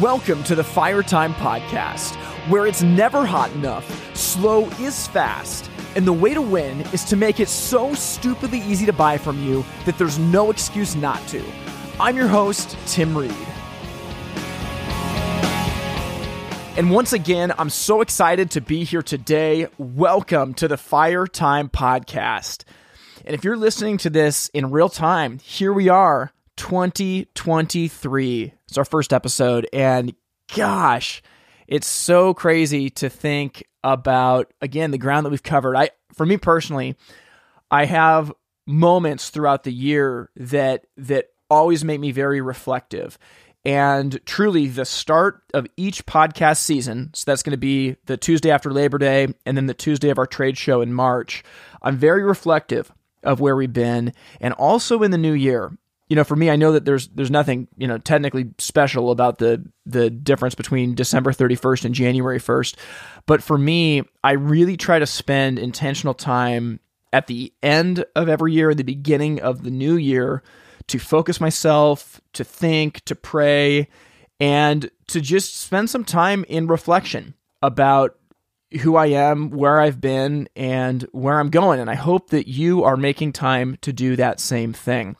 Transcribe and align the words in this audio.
Welcome 0.00 0.42
to 0.44 0.54
the 0.54 0.64
Fire 0.64 1.02
Time 1.02 1.32
Podcast, 1.34 2.16
where 2.50 2.66
it's 2.66 2.82
never 2.82 3.24
hot 3.24 3.50
enough, 3.52 4.14
slow 4.14 4.68
is 4.72 5.06
fast, 5.06 5.70
and 5.94 6.06
the 6.06 6.12
way 6.12 6.34
to 6.34 6.42
win 6.42 6.82
is 6.92 7.02
to 7.04 7.16
make 7.16 7.40
it 7.40 7.48
so 7.48 7.94
stupidly 7.94 8.58
easy 8.58 8.84
to 8.84 8.92
buy 8.92 9.16
from 9.16 9.42
you 9.42 9.64
that 9.86 9.96
there's 9.96 10.18
no 10.18 10.50
excuse 10.50 10.94
not 10.96 11.26
to. 11.28 11.42
I'm 11.98 12.14
your 12.14 12.26
host, 12.26 12.76
Tim 12.86 13.16
Reed. 13.16 13.32
And 16.76 16.90
once 16.90 17.14
again, 17.14 17.54
I'm 17.56 17.70
so 17.70 18.02
excited 18.02 18.50
to 18.50 18.60
be 18.60 18.84
here 18.84 19.02
today. 19.02 19.68
Welcome 19.78 20.52
to 20.54 20.68
the 20.68 20.76
Fire 20.76 21.26
Time 21.26 21.70
Podcast. 21.70 22.64
And 23.24 23.34
if 23.34 23.44
you're 23.44 23.56
listening 23.56 23.96
to 23.98 24.10
this 24.10 24.48
in 24.48 24.72
real 24.72 24.90
time, 24.90 25.38
here 25.38 25.72
we 25.72 25.88
are, 25.88 26.32
2023. 26.56 28.52
It's 28.68 28.78
our 28.78 28.84
first 28.84 29.12
episode. 29.12 29.68
And 29.72 30.14
gosh, 30.54 31.22
it's 31.66 31.86
so 31.86 32.34
crazy 32.34 32.90
to 32.90 33.08
think 33.08 33.64
about, 33.84 34.52
again, 34.60 34.90
the 34.90 34.98
ground 34.98 35.26
that 35.26 35.30
we've 35.30 35.42
covered. 35.42 35.76
I, 35.76 35.90
for 36.14 36.26
me 36.26 36.36
personally, 36.36 36.96
I 37.70 37.84
have 37.84 38.32
moments 38.66 39.30
throughout 39.30 39.64
the 39.64 39.72
year 39.72 40.30
that, 40.36 40.86
that 40.96 41.26
always 41.48 41.84
make 41.84 42.00
me 42.00 42.10
very 42.10 42.40
reflective. 42.40 43.18
And 43.64 44.20
truly, 44.26 44.68
the 44.68 44.84
start 44.84 45.42
of 45.52 45.66
each 45.76 46.06
podcast 46.06 46.58
season, 46.58 47.10
so 47.14 47.24
that's 47.26 47.42
going 47.42 47.52
to 47.52 47.56
be 47.56 47.96
the 48.06 48.16
Tuesday 48.16 48.50
after 48.50 48.70
Labor 48.70 48.98
Day 48.98 49.26
and 49.44 49.56
then 49.56 49.66
the 49.66 49.74
Tuesday 49.74 50.10
of 50.10 50.18
our 50.18 50.26
trade 50.26 50.56
show 50.56 50.80
in 50.80 50.92
March, 50.92 51.42
I'm 51.82 51.96
very 51.96 52.22
reflective 52.22 52.92
of 53.24 53.40
where 53.40 53.56
we've 53.56 53.72
been 53.72 54.12
and 54.40 54.54
also 54.54 55.02
in 55.02 55.10
the 55.10 55.18
new 55.18 55.32
year 55.32 55.76
you 56.08 56.14
know, 56.14 56.24
for 56.24 56.36
me, 56.36 56.50
I 56.50 56.56
know 56.56 56.72
that 56.72 56.84
there's 56.84 57.08
there's 57.08 57.30
nothing 57.30 57.68
you 57.76 57.86
know 57.86 57.98
technically 57.98 58.50
special 58.58 59.10
about 59.10 59.38
the 59.38 59.64
the 59.84 60.10
difference 60.10 60.54
between 60.54 60.94
December 60.94 61.32
31st 61.32 61.84
and 61.84 61.94
January 61.94 62.38
1st, 62.38 62.76
but 63.26 63.42
for 63.42 63.58
me, 63.58 64.02
I 64.22 64.32
really 64.32 64.76
try 64.76 64.98
to 64.98 65.06
spend 65.06 65.58
intentional 65.58 66.14
time 66.14 66.80
at 67.12 67.26
the 67.26 67.52
end 67.62 68.04
of 68.14 68.28
every 68.28 68.52
year 68.52 68.74
the 68.74 68.84
beginning 68.84 69.40
of 69.40 69.62
the 69.62 69.70
new 69.70 69.96
year 69.96 70.42
to 70.88 70.98
focus 70.98 71.40
myself, 71.40 72.20
to 72.32 72.44
think, 72.44 73.04
to 73.06 73.14
pray, 73.14 73.88
and 74.38 74.90
to 75.08 75.20
just 75.20 75.56
spend 75.56 75.90
some 75.90 76.04
time 76.04 76.44
in 76.48 76.66
reflection 76.66 77.34
about 77.62 78.16
who 78.80 78.96
I 78.96 79.06
am, 79.06 79.50
where 79.50 79.80
I've 79.80 80.00
been, 80.00 80.48
and 80.54 81.02
where 81.12 81.40
I'm 81.40 81.50
going. 81.50 81.80
And 81.80 81.90
I 81.90 81.94
hope 81.94 82.30
that 82.30 82.48
you 82.48 82.84
are 82.84 82.96
making 82.96 83.32
time 83.32 83.78
to 83.82 83.92
do 83.92 84.16
that 84.16 84.38
same 84.40 84.72
thing. 84.72 85.16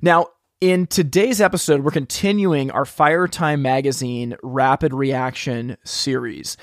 Now, 0.00 0.28
in 0.60 0.86
today's 0.86 1.40
episode, 1.40 1.82
we're 1.82 1.90
continuing 1.90 2.70
our 2.70 2.84
Fire 2.84 3.28
Time 3.28 3.62
Magazine 3.62 4.36
Rapid 4.42 4.92
Reaction 4.92 5.76
series. 5.84 6.56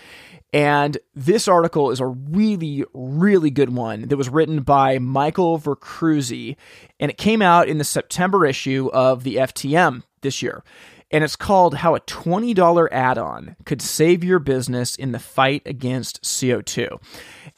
And 0.53 0.97
this 1.13 1.47
article 1.47 1.91
is 1.91 1.99
a 1.99 2.05
really, 2.05 2.85
really 2.93 3.49
good 3.49 3.75
one 3.75 4.03
that 4.07 4.17
was 4.17 4.29
written 4.29 4.61
by 4.61 4.99
Michael 4.99 5.59
Verkruyse, 5.59 6.55
and 6.99 7.11
it 7.11 7.17
came 7.17 7.41
out 7.41 7.67
in 7.67 7.77
the 7.77 7.83
September 7.83 8.45
issue 8.45 8.89
of 8.93 9.23
the 9.23 9.35
FTM 9.35 10.03
this 10.21 10.41
year. 10.41 10.63
And 11.11 11.23
it's 11.23 11.35
called 11.35 11.75
How 11.75 11.95
a 11.95 11.99
$20 12.01 12.87
Add 12.91 13.17
on 13.17 13.55
Could 13.65 13.81
Save 13.81 14.23
Your 14.23 14.39
Business 14.39 14.95
in 14.95 15.11
the 15.11 15.19
Fight 15.19 15.61
Against 15.65 16.23
CO2. 16.23 17.01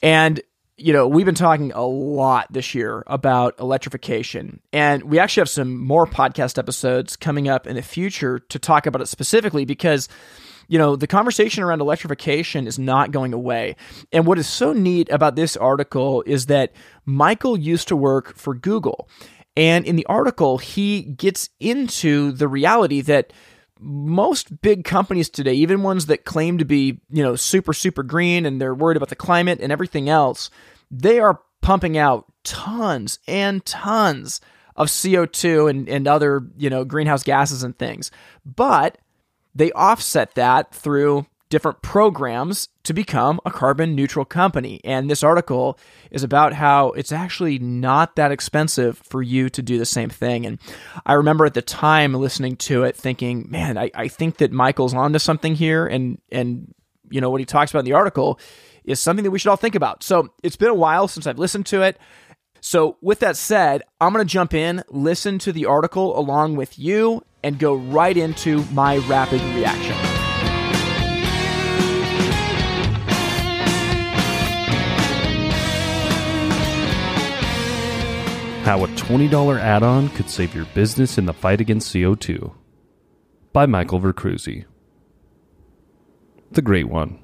And 0.02 0.40
you 0.78 0.92
know, 0.92 1.08
we've 1.08 1.26
been 1.26 1.34
talking 1.34 1.72
a 1.72 1.84
lot 1.84 2.46
this 2.52 2.72
year 2.72 3.02
about 3.08 3.58
electrification, 3.58 4.60
and 4.72 5.02
we 5.02 5.18
actually 5.18 5.40
have 5.40 5.48
some 5.48 5.76
more 5.76 6.06
podcast 6.06 6.56
episodes 6.56 7.16
coming 7.16 7.48
up 7.48 7.66
in 7.66 7.74
the 7.74 7.82
future 7.82 8.38
to 8.38 8.58
talk 8.60 8.86
about 8.86 9.02
it 9.02 9.08
specifically 9.08 9.64
because, 9.64 10.08
you 10.68 10.78
know, 10.78 10.94
the 10.94 11.08
conversation 11.08 11.64
around 11.64 11.80
electrification 11.80 12.68
is 12.68 12.78
not 12.78 13.10
going 13.10 13.34
away. 13.34 13.74
And 14.12 14.24
what 14.24 14.38
is 14.38 14.48
so 14.48 14.72
neat 14.72 15.10
about 15.10 15.34
this 15.34 15.56
article 15.56 16.22
is 16.26 16.46
that 16.46 16.72
Michael 17.04 17.58
used 17.58 17.88
to 17.88 17.96
work 17.96 18.36
for 18.36 18.54
Google. 18.54 19.08
And 19.56 19.84
in 19.84 19.96
the 19.96 20.06
article, 20.06 20.58
he 20.58 21.02
gets 21.02 21.50
into 21.58 22.30
the 22.30 22.46
reality 22.46 23.00
that 23.00 23.32
most 23.80 24.60
big 24.60 24.84
companies 24.84 25.28
today, 25.28 25.54
even 25.54 25.82
ones 25.82 26.06
that 26.06 26.24
claim 26.24 26.58
to 26.58 26.64
be, 26.64 27.00
you 27.10 27.22
know, 27.22 27.36
super, 27.36 27.72
super 27.72 28.02
green 28.02 28.46
and 28.46 28.60
they're 28.60 28.74
worried 28.74 28.96
about 28.96 29.08
the 29.08 29.16
climate 29.16 29.60
and 29.60 29.72
everything 29.72 30.08
else, 30.08 30.50
they 30.90 31.18
are 31.18 31.40
pumping 31.60 31.98
out 31.98 32.26
tons 32.44 33.18
and 33.26 33.64
tons 33.64 34.40
of 34.76 34.88
CO2 34.88 35.68
and, 35.68 35.88
and 35.88 36.06
other, 36.06 36.46
you 36.56 36.70
know, 36.70 36.84
greenhouse 36.84 37.22
gases 37.22 37.62
and 37.62 37.76
things. 37.78 38.10
But 38.44 38.98
they 39.54 39.72
offset 39.72 40.34
that 40.36 40.74
through 40.74 41.26
different 41.48 41.82
programs 41.82 42.68
to 42.84 42.92
become 42.92 43.40
a 43.44 43.50
carbon 43.50 43.94
neutral 43.94 44.24
company. 44.24 44.80
And 44.84 45.10
this 45.10 45.22
article 45.22 45.78
is 46.10 46.22
about 46.22 46.52
how 46.52 46.90
it's 46.90 47.12
actually 47.12 47.58
not 47.58 48.16
that 48.16 48.32
expensive 48.32 48.98
for 48.98 49.22
you 49.22 49.48
to 49.50 49.62
do 49.62 49.78
the 49.78 49.86
same 49.86 50.10
thing. 50.10 50.46
And 50.46 50.58
I 51.06 51.14
remember 51.14 51.46
at 51.46 51.54
the 51.54 51.62
time 51.62 52.14
listening 52.14 52.56
to 52.56 52.84
it 52.84 52.96
thinking, 52.96 53.46
man, 53.50 53.78
I, 53.78 53.90
I 53.94 54.08
think 54.08 54.38
that 54.38 54.52
Michael's 54.52 54.94
onto 54.94 55.18
something 55.18 55.54
here. 55.54 55.86
And, 55.86 56.20
and, 56.30 56.74
you 57.10 57.20
know, 57.20 57.30
what 57.30 57.40
he 57.40 57.46
talks 57.46 57.70
about 57.70 57.80
in 57.80 57.86
the 57.86 57.92
article 57.92 58.38
is 58.84 59.00
something 59.00 59.24
that 59.24 59.30
we 59.30 59.38
should 59.38 59.50
all 59.50 59.56
think 59.56 59.74
about. 59.74 60.02
So 60.02 60.32
it's 60.42 60.56
been 60.56 60.68
a 60.68 60.74
while 60.74 61.08
since 61.08 61.26
I've 61.26 61.38
listened 61.38 61.66
to 61.66 61.82
it. 61.82 61.98
So, 62.60 62.96
with 63.00 63.20
that 63.20 63.36
said, 63.36 63.82
I'm 64.00 64.12
going 64.12 64.26
to 64.26 64.30
jump 64.30 64.52
in, 64.52 64.82
listen 64.88 65.38
to 65.40 65.52
the 65.52 65.66
article 65.66 66.18
along 66.18 66.56
with 66.56 66.76
you, 66.76 67.22
and 67.44 67.56
go 67.56 67.74
right 67.74 68.16
into 68.16 68.64
my 68.72 68.96
rapid 68.98 69.40
reaction. 69.54 70.17
How 78.68 78.84
a 78.84 78.88
$20 78.88 79.58
add 79.58 79.82
on 79.82 80.10
could 80.10 80.28
save 80.28 80.54
your 80.54 80.66
business 80.74 81.16
in 81.16 81.24
the 81.24 81.32
fight 81.32 81.58
against 81.62 81.90
CO2 81.90 82.52
by 83.50 83.64
Michael 83.64 83.98
Verkruyse. 83.98 84.66
The 86.50 86.60
Great 86.60 86.90
One. 86.90 87.18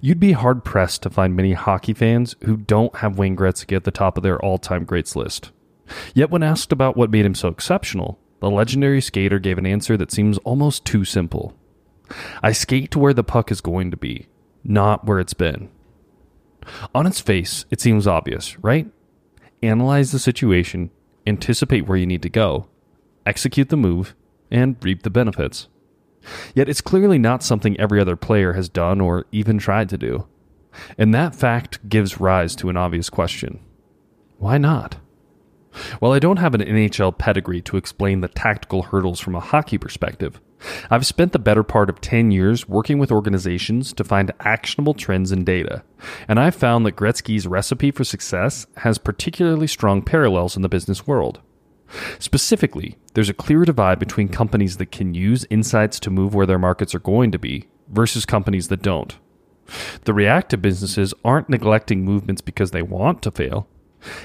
You'd 0.00 0.20
be 0.20 0.30
hard 0.30 0.62
pressed 0.64 1.02
to 1.02 1.10
find 1.10 1.34
many 1.34 1.54
hockey 1.54 1.92
fans 1.92 2.36
who 2.44 2.56
don't 2.56 2.94
have 2.98 3.18
Wayne 3.18 3.36
Gretzky 3.36 3.74
at 3.74 3.82
the 3.82 3.90
top 3.90 4.16
of 4.16 4.22
their 4.22 4.40
all 4.40 4.58
time 4.58 4.84
greats 4.84 5.16
list. 5.16 5.50
Yet, 6.14 6.30
when 6.30 6.44
asked 6.44 6.70
about 6.70 6.96
what 6.96 7.10
made 7.10 7.26
him 7.26 7.34
so 7.34 7.48
exceptional, 7.48 8.20
the 8.38 8.48
legendary 8.48 9.00
skater 9.00 9.40
gave 9.40 9.58
an 9.58 9.66
answer 9.66 9.96
that 9.96 10.12
seems 10.12 10.38
almost 10.38 10.84
too 10.84 11.04
simple 11.04 11.52
I 12.44 12.52
skate 12.52 12.92
to 12.92 13.00
where 13.00 13.12
the 13.12 13.24
puck 13.24 13.50
is 13.50 13.60
going 13.60 13.90
to 13.90 13.96
be, 13.96 14.28
not 14.62 15.04
where 15.04 15.18
it's 15.18 15.34
been. 15.34 15.68
On 16.94 17.08
its 17.08 17.20
face, 17.20 17.64
it 17.72 17.80
seems 17.80 18.06
obvious, 18.06 18.56
right? 18.60 18.88
Analyze 19.62 20.12
the 20.12 20.18
situation, 20.18 20.90
anticipate 21.26 21.86
where 21.86 21.98
you 21.98 22.06
need 22.06 22.22
to 22.22 22.30
go, 22.30 22.68
execute 23.26 23.68
the 23.68 23.76
move, 23.76 24.14
and 24.50 24.76
reap 24.82 25.02
the 25.02 25.10
benefits. 25.10 25.68
Yet 26.54 26.68
it's 26.68 26.80
clearly 26.80 27.18
not 27.18 27.42
something 27.42 27.78
every 27.78 28.00
other 28.00 28.16
player 28.16 28.52
has 28.54 28.68
done 28.68 29.00
or 29.00 29.26
even 29.32 29.58
tried 29.58 29.88
to 29.90 29.98
do. 29.98 30.26
And 30.98 31.14
that 31.14 31.34
fact 31.34 31.88
gives 31.88 32.20
rise 32.20 32.54
to 32.56 32.68
an 32.68 32.76
obvious 32.76 33.10
question 33.10 33.60
why 34.38 34.56
not? 34.56 34.96
While 35.98 36.12
I 36.12 36.18
don't 36.18 36.38
have 36.38 36.54
an 36.54 36.62
NHL 36.62 37.18
pedigree 37.18 37.60
to 37.62 37.76
explain 37.76 38.20
the 38.22 38.28
tactical 38.28 38.84
hurdles 38.84 39.20
from 39.20 39.34
a 39.34 39.40
hockey 39.40 39.76
perspective, 39.76 40.40
I've 40.90 41.06
spent 41.06 41.32
the 41.32 41.38
better 41.38 41.62
part 41.62 41.88
of 41.88 42.00
10 42.00 42.30
years 42.30 42.68
working 42.68 42.98
with 42.98 43.10
organizations 43.10 43.92
to 43.94 44.04
find 44.04 44.32
actionable 44.40 44.94
trends 44.94 45.32
in 45.32 45.44
data, 45.44 45.82
and 46.28 46.38
I've 46.38 46.54
found 46.54 46.84
that 46.86 46.96
Gretzky's 46.96 47.46
recipe 47.46 47.90
for 47.90 48.04
success 48.04 48.66
has 48.78 48.98
particularly 48.98 49.66
strong 49.66 50.02
parallels 50.02 50.56
in 50.56 50.62
the 50.62 50.68
business 50.68 51.06
world. 51.06 51.40
Specifically, 52.18 52.96
there's 53.14 53.28
a 53.28 53.34
clear 53.34 53.64
divide 53.64 53.98
between 53.98 54.28
companies 54.28 54.76
that 54.76 54.92
can 54.92 55.14
use 55.14 55.46
insights 55.50 55.98
to 56.00 56.10
move 56.10 56.34
where 56.34 56.46
their 56.46 56.58
markets 56.58 56.94
are 56.94 57.00
going 57.00 57.32
to 57.32 57.38
be 57.38 57.68
versus 57.88 58.24
companies 58.24 58.68
that 58.68 58.82
don't. 58.82 59.18
The 60.04 60.14
reactive 60.14 60.62
businesses 60.62 61.14
aren't 61.24 61.48
neglecting 61.48 62.04
movements 62.04 62.40
because 62.40 62.70
they 62.70 62.82
want 62.82 63.22
to 63.22 63.30
fail. 63.30 63.68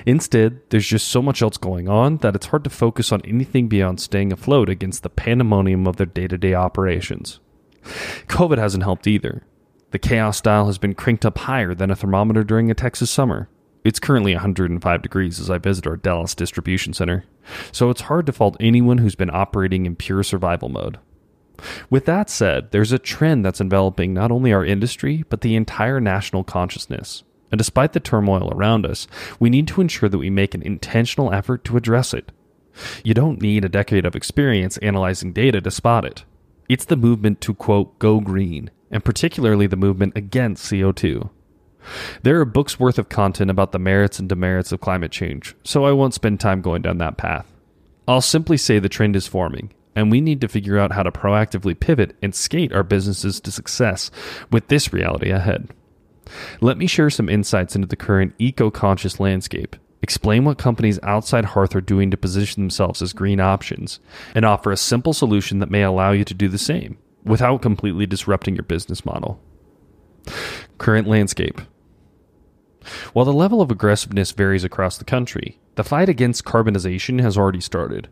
Instead, 0.05 0.61
there's 0.69 0.87
just 0.87 1.07
so 1.07 1.21
much 1.21 1.41
else 1.41 1.57
going 1.57 1.87
on 1.87 2.17
that 2.17 2.35
it's 2.35 2.47
hard 2.47 2.63
to 2.63 2.69
focus 2.69 3.11
on 3.11 3.21
anything 3.25 3.67
beyond 3.67 3.99
staying 3.99 4.31
afloat 4.31 4.69
against 4.69 5.03
the 5.03 5.09
pandemonium 5.09 5.87
of 5.87 5.97
their 5.97 6.05
day 6.05 6.27
to 6.27 6.37
day 6.37 6.53
operations. 6.53 7.39
COVID 8.27 8.57
hasn't 8.57 8.83
helped 8.83 9.07
either. 9.07 9.43
The 9.91 9.99
chaos 9.99 10.41
dial 10.41 10.65
has 10.67 10.77
been 10.77 10.95
cranked 10.95 11.25
up 11.25 11.37
higher 11.37 11.73
than 11.73 11.91
a 11.91 11.95
thermometer 11.95 12.43
during 12.43 12.69
a 12.69 12.73
Texas 12.73 13.11
summer. 13.11 13.49
It's 13.83 13.99
currently 13.99 14.33
105 14.33 15.01
degrees 15.01 15.39
as 15.39 15.49
I 15.49 15.59
visit 15.59 15.85
our 15.85 15.95
Dallas 15.95 16.33
distribution 16.33 16.93
center, 16.93 17.25
so 17.71 17.91
it's 17.91 18.01
hard 18.01 18.25
to 18.25 18.33
fault 18.33 18.57
anyone 18.59 18.97
who's 18.97 19.15
been 19.15 19.29
operating 19.29 19.85
in 19.85 19.95
pure 19.95 20.23
survival 20.23 20.69
mode. 20.69 20.97
With 21.89 22.05
that 22.05 22.29
said, 22.29 22.71
there's 22.71 22.91
a 22.91 22.99
trend 22.99 23.45
that's 23.45 23.61
enveloping 23.61 24.13
not 24.13 24.31
only 24.31 24.51
our 24.51 24.65
industry, 24.65 25.23
but 25.29 25.41
the 25.41 25.55
entire 25.55 26.01
national 26.01 26.43
consciousness. 26.43 27.23
And 27.51 27.57
despite 27.57 27.93
the 27.93 27.99
turmoil 27.99 28.51
around 28.53 28.85
us, 28.85 29.07
we 29.39 29.49
need 29.49 29.67
to 29.69 29.81
ensure 29.81 30.09
that 30.09 30.17
we 30.17 30.29
make 30.29 30.55
an 30.55 30.61
intentional 30.61 31.33
effort 31.33 31.63
to 31.65 31.77
address 31.77 32.13
it. 32.13 32.31
You 33.03 33.13
don't 33.13 33.41
need 33.41 33.63
a 33.63 33.69
decade 33.69 34.05
of 34.05 34.15
experience 34.15 34.77
analyzing 34.77 35.31
data 35.31 35.61
to 35.61 35.71
spot 35.71 36.05
it. 36.05 36.25
It's 36.67 36.85
the 36.85 36.97
movement 36.97 37.41
to 37.41 37.53
quote, 37.53 37.97
go 37.99 38.19
green, 38.19 38.71
and 38.91 39.05
particularly 39.05 39.67
the 39.67 39.75
movement 39.75 40.17
against 40.17 40.71
CO2. 40.71 41.29
There 42.23 42.39
are 42.39 42.45
books 42.45 42.79
worth 42.79 42.97
of 42.97 43.09
content 43.09 43.51
about 43.51 43.71
the 43.71 43.79
merits 43.79 44.19
and 44.19 44.27
demerits 44.27 44.71
of 44.71 44.81
climate 44.81 45.11
change, 45.11 45.55
so 45.63 45.85
I 45.85 45.91
won't 45.91 46.15
spend 46.15 46.39
time 46.39 46.61
going 46.61 46.81
down 46.81 46.97
that 46.97 47.17
path. 47.17 47.51
I'll 48.07 48.21
simply 48.21 48.57
say 48.57 48.79
the 48.79 48.89
trend 48.89 49.15
is 49.15 49.27
forming, 49.27 49.71
and 49.95 50.11
we 50.11 50.21
need 50.21 50.41
to 50.41 50.47
figure 50.47 50.79
out 50.79 50.91
how 50.91 51.03
to 51.03 51.11
proactively 51.11 51.79
pivot 51.79 52.15
and 52.21 52.33
skate 52.33 52.73
our 52.73 52.83
businesses 52.83 53.39
to 53.41 53.51
success 53.51 54.11
with 54.51 54.67
this 54.67 54.91
reality 54.91 55.29
ahead. 55.29 55.69
Let 56.61 56.77
me 56.77 56.87
share 56.87 57.09
some 57.09 57.29
insights 57.29 57.75
into 57.75 57.87
the 57.87 57.95
current 57.95 58.33
eco 58.39 58.71
conscious 58.71 59.19
landscape, 59.19 59.75
explain 60.01 60.45
what 60.45 60.57
companies 60.57 60.99
outside 61.03 61.45
Hearth 61.45 61.75
are 61.75 61.81
doing 61.81 62.11
to 62.11 62.17
position 62.17 62.63
themselves 62.63 63.01
as 63.01 63.13
green 63.13 63.39
options, 63.39 63.99
and 64.33 64.45
offer 64.45 64.71
a 64.71 64.77
simple 64.77 65.13
solution 65.13 65.59
that 65.59 65.71
may 65.71 65.83
allow 65.83 66.11
you 66.11 66.23
to 66.25 66.33
do 66.33 66.47
the 66.47 66.57
same 66.57 66.97
without 67.23 67.61
completely 67.61 68.05
disrupting 68.05 68.55
your 68.55 68.63
business 68.63 69.05
model. 69.05 69.39
Current 70.77 71.07
landscape. 71.07 71.61
While 73.13 73.25
the 73.25 73.33
level 73.33 73.61
of 73.61 73.71
aggressiveness 73.71 74.31
varies 74.31 74.63
across 74.63 74.97
the 74.97 75.05
country, 75.05 75.59
the 75.75 75.83
fight 75.83 76.07
against 76.07 76.45
carbonization 76.45 77.19
has 77.21 77.37
already 77.37 77.61
started. 77.61 78.09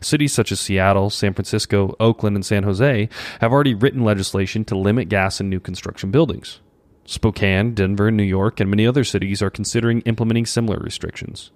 Cities 0.00 0.32
such 0.32 0.52
as 0.52 0.60
Seattle, 0.60 1.08
San 1.08 1.34
Francisco, 1.34 1.96
Oakland, 1.98 2.36
and 2.36 2.44
San 2.44 2.64
Jose 2.64 3.08
have 3.40 3.52
already 3.52 3.74
written 3.74 4.04
legislation 4.04 4.64
to 4.66 4.76
limit 4.76 5.08
gas 5.08 5.40
in 5.40 5.48
new 5.48 5.60
construction 5.60 6.10
buildings. 6.10 6.60
Spokane, 7.04 7.74
Denver, 7.74 8.10
New 8.10 8.22
York, 8.22 8.60
and 8.60 8.70
many 8.70 8.86
other 8.86 9.04
cities 9.04 9.42
are 9.42 9.50
considering 9.50 10.00
implementing 10.02 10.46
similar 10.46 10.78
restrictions. 10.78 11.50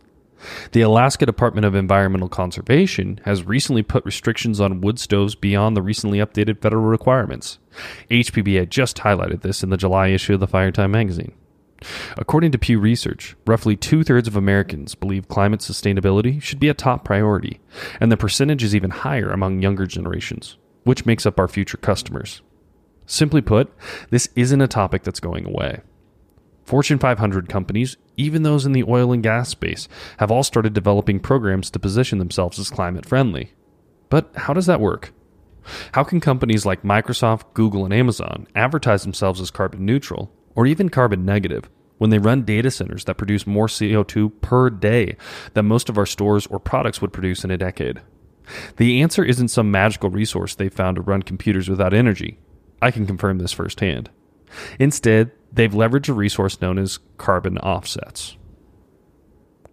The 0.73 0.83
Alaska 0.83 1.25
Department 1.25 1.65
of 1.65 1.75
Environmental 1.75 2.29
Conservation 2.29 3.21
has 3.25 3.45
recently 3.45 3.83
put 3.83 4.05
restrictions 4.05 4.61
on 4.61 4.81
wood 4.81 4.99
stoves 4.99 5.35
beyond 5.35 5.77
the 5.77 5.83
recently 5.83 6.19
updated 6.19 6.61
federal 6.61 6.85
requirements. 6.85 7.59
HPBA 8.11 8.69
just 8.69 8.99
highlighted 8.99 9.43
this 9.43 9.63
in 9.63 9.71
the 9.71 9.77
July 9.77 10.09
issue 10.09 10.35
of 10.35 10.41
the 10.41 10.47
Fire 10.47 10.71
Time 10.71 10.91
magazine. 10.91 11.33
According 12.17 12.53
to 12.53 12.59
Pew 12.59 12.79
Research, 12.79 13.37
roughly 13.47 13.77
two 13.77 14.03
thirds 14.03 14.29
of 14.29 14.37
Americans 14.37 14.95
believe 14.95 15.29
climate 15.29 15.61
sustainability 15.61 16.41
should 16.41 16.59
be 16.59 16.69
a 16.69 16.75
top 16.75 17.05
priority, 17.05 17.61
and 18.01 18.11
the 18.11 18.17
percentage 18.17 18.65
is 18.65 18.75
even 18.75 18.91
higher 18.91 19.31
among 19.31 19.63
younger 19.63 19.87
generations, 19.87 20.57
which 20.85 21.07
makes 21.07 21.27
up 21.27 21.39
our 21.39 21.49
future 21.49 21.77
customers. 21.77 22.41
Simply 23.07 23.41
put, 23.41 23.73
this 24.11 24.29
isn't 24.35 24.61
a 24.61 24.69
topic 24.69 25.05
that's 25.05 25.21
going 25.21 25.47
away. 25.47 25.81
Fortune 26.65 26.99
500 26.99 27.49
companies, 27.49 27.97
even 28.17 28.43
those 28.43 28.67
in 28.67 28.73
the 28.73 28.83
oil 28.83 29.13
and 29.13 29.23
gas 29.23 29.49
space, 29.49 29.89
have 30.19 30.33
all 30.33 30.43
started 30.43 30.73
developing 30.73 31.21
programs 31.21 31.71
to 31.71 31.79
position 31.79 32.19
themselves 32.19 32.59
as 32.59 32.71
climate 32.71 33.07
friendly. 33.07 33.53
But 34.09 34.31
how 34.35 34.53
does 34.53 34.67
that 34.67 34.81
work? 34.81 35.13
How 35.93 36.03
can 36.03 36.21
companies 36.21 36.67
like 36.67 36.83
Microsoft, 36.83 37.55
Google, 37.55 37.85
and 37.85 37.95
Amazon 37.95 38.49
advertise 38.57 39.03
themselves 39.03 39.41
as 39.41 39.51
carbon 39.53 39.85
neutral 39.85 40.33
or 40.57 40.67
even 40.67 40.89
carbon 40.89 41.25
negative 41.25 41.71
when 41.99 42.11
they 42.11 42.19
run 42.19 42.43
data 42.43 42.71
centers 42.71 43.05
that 43.05 43.17
produce 43.17 43.47
more 43.47 43.69
CO2 43.69 44.41
per 44.41 44.69
day 44.69 45.17
than 45.55 45.67
most 45.67 45.89
of 45.89 45.97
our 45.97 46.07
stores 46.07 46.47
or 46.49 46.59
products 46.59 47.01
would 47.01 47.13
produce 47.13 47.45
in 47.45 47.51
a 47.53 47.57
decade? 47.57 48.01
The 48.77 49.03
answer 49.03 49.25
isn't 49.25 49.49
some 49.49 49.71
magical 49.71 50.11
resource 50.11 50.55
they 50.55 50.69
found 50.69 50.97
to 50.97 51.03
run 51.03 51.23
computers 51.23 51.69
without 51.69 51.95
energy. 51.95 52.39
I 52.81 52.91
can 52.91 53.07
confirm 53.07 53.39
this 53.39 53.53
firsthand. 53.53 54.11
Instead, 54.79 55.33
they've 55.53 55.73
leveraged 55.73 56.09
a 56.09 56.13
resource 56.13 56.61
known 56.61 56.79
as 56.79 56.99
carbon 57.19 57.59
offsets. 57.59 58.37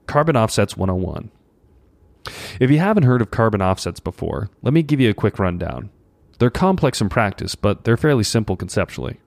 Carbon 0.08 0.36
Offsets 0.36 0.76
101. 0.76 1.32
If 2.60 2.70
you 2.70 2.80
haven't 2.80 3.04
heard 3.04 3.22
of 3.22 3.32
carbon 3.32 3.62
offsets 3.62 4.00
before, 4.00 4.50
let 4.62 4.74
me 4.74 4.84
give 4.84 5.00
you 5.00 5.10
a 5.10 5.14
quick 5.14 5.40
rundown. 5.40 5.90
They're 6.40 6.50
complex 6.50 7.02
in 7.02 7.10
practice, 7.10 7.56
but 7.56 7.84
they're 7.84 7.98
fairly 7.98 8.24
simple 8.24 8.56
conceptually. 8.56 9.20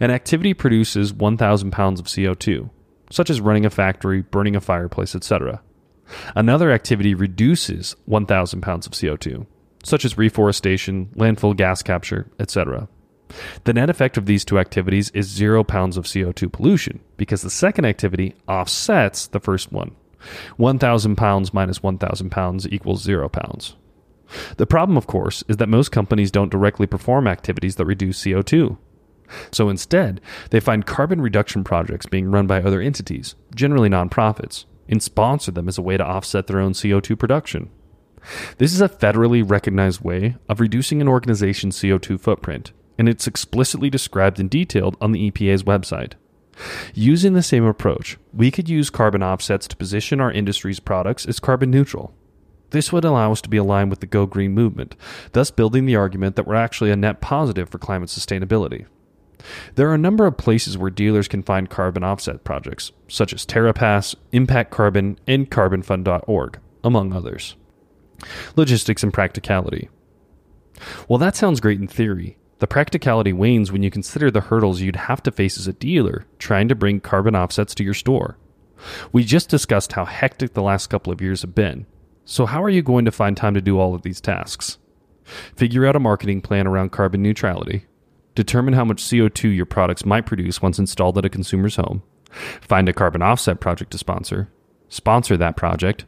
An 0.00 0.10
activity 0.10 0.54
produces 0.54 1.12
1,000 1.12 1.70
pounds 1.70 2.00
of 2.00 2.06
CO2, 2.06 2.70
such 3.10 3.30
as 3.30 3.40
running 3.40 3.64
a 3.64 3.70
factory, 3.70 4.22
burning 4.22 4.56
a 4.56 4.60
fireplace, 4.60 5.14
etc. 5.14 5.62
Another 6.34 6.70
activity 6.72 7.14
reduces 7.14 7.94
1,000 8.06 8.60
pounds 8.60 8.86
of 8.86 8.92
CO2, 8.92 9.46
such 9.82 10.04
as 10.04 10.18
reforestation, 10.18 11.06
landfill 11.16 11.56
gas 11.56 11.82
capture, 11.82 12.30
etc. 12.38 12.88
The 13.64 13.72
net 13.72 13.90
effect 13.90 14.16
of 14.16 14.26
these 14.26 14.44
two 14.44 14.58
activities 14.58 15.10
is 15.10 15.26
zero 15.26 15.64
pounds 15.64 15.96
of 15.96 16.04
CO2 16.04 16.52
pollution 16.52 17.00
because 17.16 17.42
the 17.42 17.50
second 17.50 17.86
activity 17.86 18.34
offsets 18.46 19.26
the 19.26 19.40
first 19.40 19.72
one. 19.72 19.94
1,000 20.56 21.16
pounds 21.16 21.52
minus 21.52 21.82
1,000 21.82 22.30
pounds 22.30 22.68
equals 22.68 23.02
zero 23.02 23.28
pounds. 23.28 23.76
The 24.56 24.66
problem, 24.66 24.96
of 24.96 25.06
course, 25.06 25.42
is 25.48 25.58
that 25.58 25.68
most 25.68 25.90
companies 25.90 26.30
don't 26.30 26.50
directly 26.50 26.86
perform 26.86 27.26
activities 27.26 27.76
that 27.76 27.86
reduce 27.86 28.22
CO2. 28.22 28.76
So 29.50 29.68
instead, 29.68 30.20
they 30.50 30.60
find 30.60 30.86
carbon 30.86 31.20
reduction 31.20 31.64
projects 31.64 32.06
being 32.06 32.30
run 32.30 32.46
by 32.46 32.62
other 32.62 32.80
entities, 32.80 33.34
generally 33.54 33.88
nonprofits, 33.88 34.64
and 34.88 35.02
sponsor 35.02 35.50
them 35.50 35.68
as 35.68 35.78
a 35.78 35.82
way 35.82 35.96
to 35.96 36.04
offset 36.04 36.46
their 36.46 36.60
own 36.60 36.72
CO2 36.72 37.18
production. 37.18 37.70
This 38.58 38.72
is 38.72 38.80
a 38.80 38.88
federally 38.88 39.48
recognized 39.48 40.00
way 40.02 40.36
of 40.48 40.60
reducing 40.60 41.00
an 41.00 41.08
organization's 41.08 41.78
CO2 41.78 42.20
footprint, 42.20 42.72
and 42.98 43.08
it's 43.08 43.26
explicitly 43.26 43.90
described 43.90 44.38
and 44.38 44.48
detailed 44.48 44.96
on 45.00 45.12
the 45.12 45.30
EPA's 45.30 45.64
website. 45.64 46.12
Using 46.94 47.32
the 47.32 47.42
same 47.42 47.64
approach, 47.64 48.18
we 48.32 48.50
could 48.50 48.68
use 48.68 48.90
carbon 48.90 49.22
offsets 49.22 49.66
to 49.68 49.76
position 49.76 50.20
our 50.20 50.30
industry's 50.30 50.80
products 50.80 51.26
as 51.26 51.40
carbon 51.40 51.70
neutral. 51.70 52.14
This 52.70 52.92
would 52.92 53.04
allow 53.04 53.32
us 53.32 53.40
to 53.42 53.50
be 53.50 53.56
aligned 53.58 53.90
with 53.90 54.00
the 54.00 54.06
Go 54.06 54.26
Green 54.26 54.52
movement, 54.52 54.96
thus 55.32 55.50
building 55.50 55.86
the 55.86 55.96
argument 55.96 56.36
that 56.36 56.46
we're 56.46 56.54
actually 56.54 56.90
a 56.90 56.96
net 56.96 57.20
positive 57.20 57.68
for 57.68 57.78
climate 57.78 58.08
sustainability. 58.08 58.86
There 59.74 59.90
are 59.90 59.94
a 59.94 59.98
number 59.98 60.26
of 60.26 60.36
places 60.36 60.78
where 60.78 60.90
dealers 60.90 61.28
can 61.28 61.42
find 61.42 61.68
carbon 61.68 62.04
offset 62.04 62.44
projects, 62.44 62.92
such 63.08 63.34
as 63.34 63.44
TerraPass, 63.44 64.14
Impact 64.30 64.70
Carbon, 64.70 65.18
and 65.26 65.50
CarbonFund.org, 65.50 66.58
among 66.84 67.12
others. 67.12 67.56
Logistics 68.56 69.02
and 69.02 69.12
practicality. 69.12 69.88
Well, 71.08 71.18
that 71.18 71.36
sounds 71.36 71.60
great 71.60 71.80
in 71.80 71.88
theory. 71.88 72.38
The 72.58 72.66
practicality 72.66 73.32
wanes 73.32 73.72
when 73.72 73.82
you 73.82 73.90
consider 73.90 74.30
the 74.30 74.40
hurdles 74.40 74.80
you'd 74.80 74.96
have 74.96 75.22
to 75.24 75.32
face 75.32 75.58
as 75.58 75.66
a 75.66 75.72
dealer 75.72 76.26
trying 76.38 76.68
to 76.68 76.74
bring 76.74 77.00
carbon 77.00 77.34
offsets 77.34 77.74
to 77.74 77.84
your 77.84 77.94
store. 77.94 78.38
We 79.12 79.24
just 79.24 79.48
discussed 79.48 79.92
how 79.92 80.04
hectic 80.04 80.54
the 80.54 80.62
last 80.62 80.88
couple 80.88 81.12
of 81.12 81.20
years 81.20 81.42
have 81.42 81.54
been. 81.54 81.86
So, 82.24 82.46
how 82.46 82.62
are 82.62 82.70
you 82.70 82.82
going 82.82 83.04
to 83.04 83.10
find 83.10 83.36
time 83.36 83.54
to 83.54 83.60
do 83.60 83.78
all 83.78 83.94
of 83.94 84.02
these 84.02 84.20
tasks? 84.20 84.78
Figure 85.56 85.86
out 85.86 85.96
a 85.96 86.00
marketing 86.00 86.40
plan 86.40 86.66
around 86.66 86.92
carbon 86.92 87.22
neutrality. 87.22 87.86
Determine 88.34 88.74
how 88.74 88.84
much 88.84 89.02
CO2 89.02 89.54
your 89.54 89.66
products 89.66 90.06
might 90.06 90.26
produce 90.26 90.62
once 90.62 90.78
installed 90.78 91.18
at 91.18 91.24
a 91.24 91.30
consumer's 91.30 91.76
home. 91.76 92.02
Find 92.60 92.88
a 92.88 92.92
carbon 92.92 93.22
offset 93.22 93.60
project 93.60 93.90
to 93.92 93.98
sponsor. 93.98 94.50
Sponsor 94.88 95.36
that 95.36 95.56
project 95.56 96.04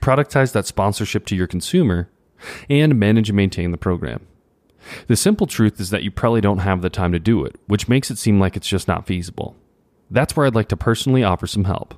productize 0.00 0.52
that 0.52 0.66
sponsorship 0.66 1.26
to 1.26 1.36
your 1.36 1.46
consumer, 1.46 2.10
and 2.68 2.98
manage 2.98 3.30
and 3.30 3.36
maintain 3.36 3.70
the 3.70 3.78
program. 3.78 4.26
The 5.06 5.16
simple 5.16 5.46
truth 5.46 5.80
is 5.80 5.90
that 5.90 6.02
you 6.02 6.10
probably 6.10 6.40
don't 6.40 6.58
have 6.58 6.82
the 6.82 6.90
time 6.90 7.12
to 7.12 7.20
do 7.20 7.44
it, 7.44 7.56
which 7.66 7.88
makes 7.88 8.10
it 8.10 8.18
seem 8.18 8.40
like 8.40 8.56
it's 8.56 8.68
just 8.68 8.88
not 8.88 9.06
feasible. 9.06 9.56
That's 10.10 10.36
where 10.36 10.46
I'd 10.46 10.54
like 10.54 10.68
to 10.68 10.76
personally 10.76 11.22
offer 11.22 11.46
some 11.46 11.64
help. 11.64 11.94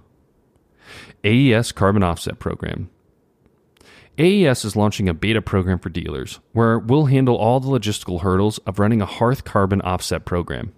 AES 1.25 1.73
Carbon 1.73 2.02
Offset 2.02 2.38
Program. 2.38 2.90
AES 4.18 4.64
is 4.64 4.76
launching 4.76 5.09
a 5.09 5.14
beta 5.14 5.42
program 5.42 5.78
for 5.78 5.88
dealers 5.88 6.38
where 6.52 6.78
we'll 6.78 7.06
handle 7.06 7.35
all 7.35 7.59
the 7.59 7.68
logistical 7.68 8.21
hurdles 8.21 8.59
of 8.59 8.78
running 8.78 9.02
a 9.02 9.06
Hearth 9.06 9.42
carbon 9.42 9.80
offset 9.80 10.25
program. 10.25 10.73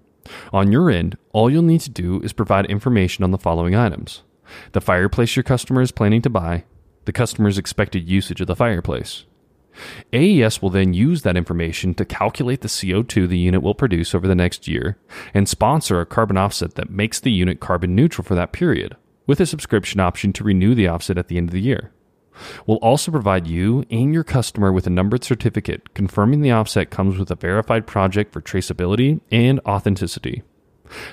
On 0.53 0.73
your 0.73 0.91
end, 0.91 1.19
all 1.33 1.51
you'll 1.51 1.63
need 1.63 1.81
to 1.81 1.91
do 1.91 2.21
is 2.23 2.33
provide 2.33 2.67
information 2.67 3.25
on 3.25 3.33
the 3.33 3.39
following 3.39 3.75
items 3.75 4.23
the 4.73 4.81
fireplace 4.81 5.35
your 5.35 5.43
customer 5.43 5.83
is 5.83 5.91
planning 5.91 6.23
to 6.23 6.31
buy, 6.31 6.63
the 7.07 7.13
customer's 7.13 7.59
expected 7.59 8.09
usage 8.09 8.41
of 8.41 8.47
the 8.47 8.57
fireplace. 8.57 9.25
AES 10.13 10.63
will 10.63 10.71
then 10.71 10.95
use 10.95 11.23
that 11.23 11.37
information 11.37 11.95
to 11.95 12.05
calculate 12.05 12.61
the 12.63 12.69
CO2 12.69 13.29
the 13.29 13.39
unit 13.39 13.63
will 13.63 13.75
produce 13.75 14.15
over 14.15 14.27
the 14.27 14.35
next 14.35 14.67
year 14.67 14.97
and 15.35 15.49
sponsor 15.49 16.01
a 16.01 16.07
carbon 16.07 16.37
offset 16.37 16.75
that 16.75 16.91
makes 16.91 17.21
the 17.21 17.33
unit 17.33 17.61
carbon 17.61 17.95
neutral 17.95 18.25
for 18.25 18.35
that 18.35 18.53
period, 18.53 18.97
with 19.27 19.41
a 19.41 19.47
subscription 19.47 20.01
option 20.01 20.33
to 20.33 20.45
renew 20.45 20.75
the 20.75 20.89
offset 20.89 21.19
at 21.19 21.29
the 21.29 21.37
end 21.37 21.49
of 21.49 21.53
the 21.53 21.61
year. 21.61 21.93
We'll 22.67 22.79
also 22.79 23.11
provide 23.11 23.47
you 23.47 23.85
and 23.91 24.13
your 24.13 24.25
customer 24.25 24.73
with 24.73 24.87
a 24.87 24.91
numbered 24.91 25.25
certificate 25.25 25.95
confirming 25.95 26.43
the 26.43 26.53
offset 26.53 26.91
comes 26.91 27.19
with 27.19 27.31
a 27.31 27.37
verified 27.37 27.87
project 27.87 28.33
for 28.33 28.41
traceability 28.41 29.21
and 29.31 29.61
authenticity. 29.67 30.43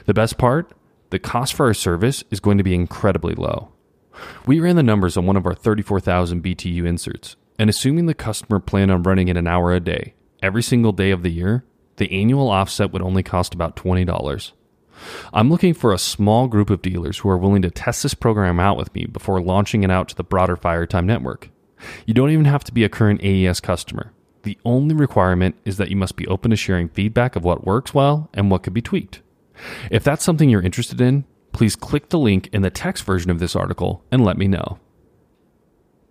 The 0.06 0.14
best 0.14 0.38
part? 0.38 0.74
The 1.12 1.20
cost 1.20 1.54
for 1.54 1.68
our 1.68 1.74
service 1.74 2.24
is 2.32 2.40
going 2.40 2.58
to 2.58 2.64
be 2.64 2.74
incredibly 2.74 3.36
low. 3.36 3.73
We 4.46 4.60
ran 4.60 4.76
the 4.76 4.84
numbers 4.84 5.18
on 5.18 5.26
one 5.26 5.38
of 5.38 5.46
our 5.46 5.56
34,000 5.56 6.44
BTU 6.44 6.86
inserts, 6.86 7.36
and 7.58 7.70
assuming 7.70 8.06
the 8.06 8.14
customer 8.14 8.60
planned 8.60 8.92
on 8.92 9.04
running 9.04 9.28
it 9.28 9.38
an 9.38 9.48
hour 9.48 9.74
a 9.74 9.80
day, 9.80 10.14
every 10.42 10.64
single 10.64 10.92
day 10.92 11.12
of 11.12 11.24
the 11.24 11.32
year, 11.32 11.64
the 11.98 12.12
annual 12.12 12.50
offset 12.50 12.92
would 12.92 13.02
only 13.02 13.24
cost 13.24 13.54
about 13.54 13.76
$20. 13.76 14.52
I'm 15.34 15.50
looking 15.50 15.74
for 15.74 15.94
a 15.94 15.98
small 15.98 16.48
group 16.48 16.70
of 16.70 16.82
dealers 16.82 17.20
who 17.20 17.30
are 17.30 17.38
willing 17.38 17.62
to 17.64 17.72
test 17.72 18.04
this 18.04 18.14
program 18.14 18.60
out 18.60 18.78
with 18.78 18.94
me 18.94 19.06
before 19.06 19.42
launching 19.42 19.84
it 19.84 19.92
out 19.92 20.10
to 20.10 20.16
the 20.16 20.24
broader 20.24 20.56
Firetime 20.56 21.06
network. 21.06 21.50
You 22.06 22.14
don't 22.14 22.32
even 22.32 22.46
have 22.46 22.64
to 22.66 22.74
be 22.74 22.84
a 22.84 22.90
current 22.90 23.22
AES 23.24 23.60
customer. 23.60 24.14
The 24.44 24.58
only 24.66 24.96
requirement 24.96 25.56
is 25.66 25.78
that 25.78 25.90
you 25.90 25.96
must 25.96 26.16
be 26.16 26.28
open 26.28 26.52
to 26.52 26.58
sharing 26.58 26.90
feedback 26.90 27.36
of 27.36 27.44
what 27.44 27.66
works 27.66 27.94
well 27.94 28.30
and 28.34 28.52
what 28.52 28.64
could 28.64 28.74
be 28.74 28.82
tweaked. 28.82 29.22
If 29.90 30.04
that's 30.04 30.24
something 30.24 30.50
you're 30.50 30.62
interested 30.62 31.00
in, 31.00 31.26
please 31.54 31.76
click 31.76 32.10
the 32.10 32.20
link 32.20 32.50
in 32.52 32.64
the 32.64 32.70
text 32.70 33.04
version 33.04 33.32
of 33.32 33.40
this 33.40 33.56
article 33.56 34.04
and 34.12 34.26
let 34.26 34.38
me 34.38 34.48
know. 34.48 34.80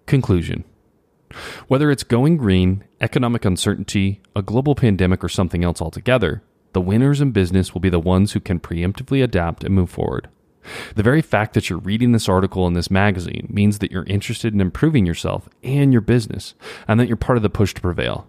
Conclusion 0.06 0.64
Whether 1.68 1.90
it's 1.90 2.04
going 2.04 2.37
green, 2.37 2.84
economic 3.00 3.44
uncertainty, 3.44 4.22
a 4.34 4.42
global 4.42 4.75
pandemic, 4.75 5.22
or 5.22 5.28
something 5.28 5.64
else 5.64 5.82
altogether, 5.82 6.42
the 6.72 6.80
winners 6.80 7.20
in 7.20 7.32
business 7.32 7.75
will 7.75 7.80
be 7.80 7.90
the 7.90 8.00
ones 8.00 8.32
who 8.32 8.40
can 8.40 8.61
preemptively 8.61 9.22
adapt 9.22 9.64
and 9.64 9.75
move 9.75 9.90
forward. 9.90 10.28
The 10.94 11.02
very 11.02 11.22
fact 11.22 11.54
that 11.54 11.68
you're 11.68 11.78
reading 11.78 12.12
this 12.12 12.28
article 12.28 12.66
in 12.66 12.75
this 12.75 12.90
magazine 12.90 13.49
means 13.50 13.80
that 13.80 13.90
you're 13.90 14.04
interested 14.04 14.54
in 14.54 14.61
improving 14.61 15.04
yourself 15.04 15.49
and 15.62 15.92
your 15.92 16.00
business, 16.00 16.54
and 16.87 17.00
that 17.00 17.08
you're 17.08 17.16
part 17.16 17.37
of 17.37 17.42
the 17.42 17.50
push 17.50 17.75
to 17.75 17.80
prevail. 17.80 18.28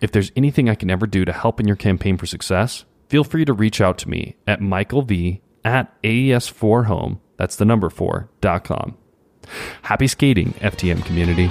If 0.00 0.12
there's 0.12 0.32
anything 0.36 0.70
I 0.70 0.74
can 0.74 0.90
ever 0.90 1.06
do 1.06 1.24
to 1.24 1.32
help 1.32 1.60
in 1.60 1.66
your 1.66 1.76
campaign 1.76 2.16
for 2.16 2.26
success, 2.26 2.84
feel 3.08 3.24
free 3.24 3.44
to 3.44 3.52
reach 3.52 3.80
out 3.80 3.98
to 3.98 4.08
me 4.08 4.36
at 4.46 4.60
Michael 4.60 5.02
V 5.02 5.42
at 5.66 6.00
AES4home, 6.02 7.18
that's 7.36 7.56
the 7.56 7.64
number 7.64 7.90
4.com. 7.90 8.96
Happy 9.82 10.06
skating, 10.06 10.52
FTM 10.54 11.04
community. 11.04 11.48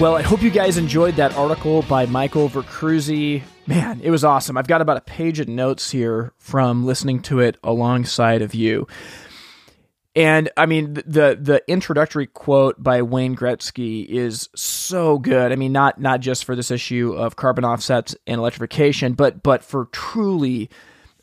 Well, 0.00 0.16
I 0.16 0.22
hope 0.22 0.42
you 0.42 0.50
guys 0.50 0.78
enjoyed 0.78 1.14
that 1.14 1.36
article 1.36 1.82
by 1.82 2.06
Michael 2.06 2.48
Verkruyse. 2.48 3.42
Man, 3.66 4.00
it 4.02 4.10
was 4.10 4.24
awesome. 4.24 4.56
I've 4.56 4.66
got 4.66 4.80
about 4.80 4.96
a 4.96 5.02
page 5.02 5.38
of 5.38 5.48
notes 5.48 5.90
here 5.92 6.32
from 6.38 6.84
listening 6.84 7.20
to 7.22 7.38
it 7.38 7.56
alongside 7.62 8.42
of 8.42 8.54
you. 8.54 8.88
And 10.14 10.50
I 10.58 10.66
mean, 10.66 10.94
the 10.94 11.38
the 11.40 11.62
introductory 11.66 12.26
quote 12.26 12.82
by 12.82 13.00
Wayne 13.00 13.34
Gretzky 13.34 14.06
is 14.06 14.50
so 14.54 15.18
good. 15.18 15.52
I 15.52 15.56
mean, 15.56 15.72
not 15.72 16.00
not 16.00 16.20
just 16.20 16.44
for 16.44 16.54
this 16.54 16.70
issue 16.70 17.14
of 17.14 17.36
carbon 17.36 17.64
offsets 17.64 18.14
and 18.26 18.38
electrification, 18.38 19.14
but 19.14 19.42
but 19.42 19.64
for 19.64 19.86
truly, 19.86 20.68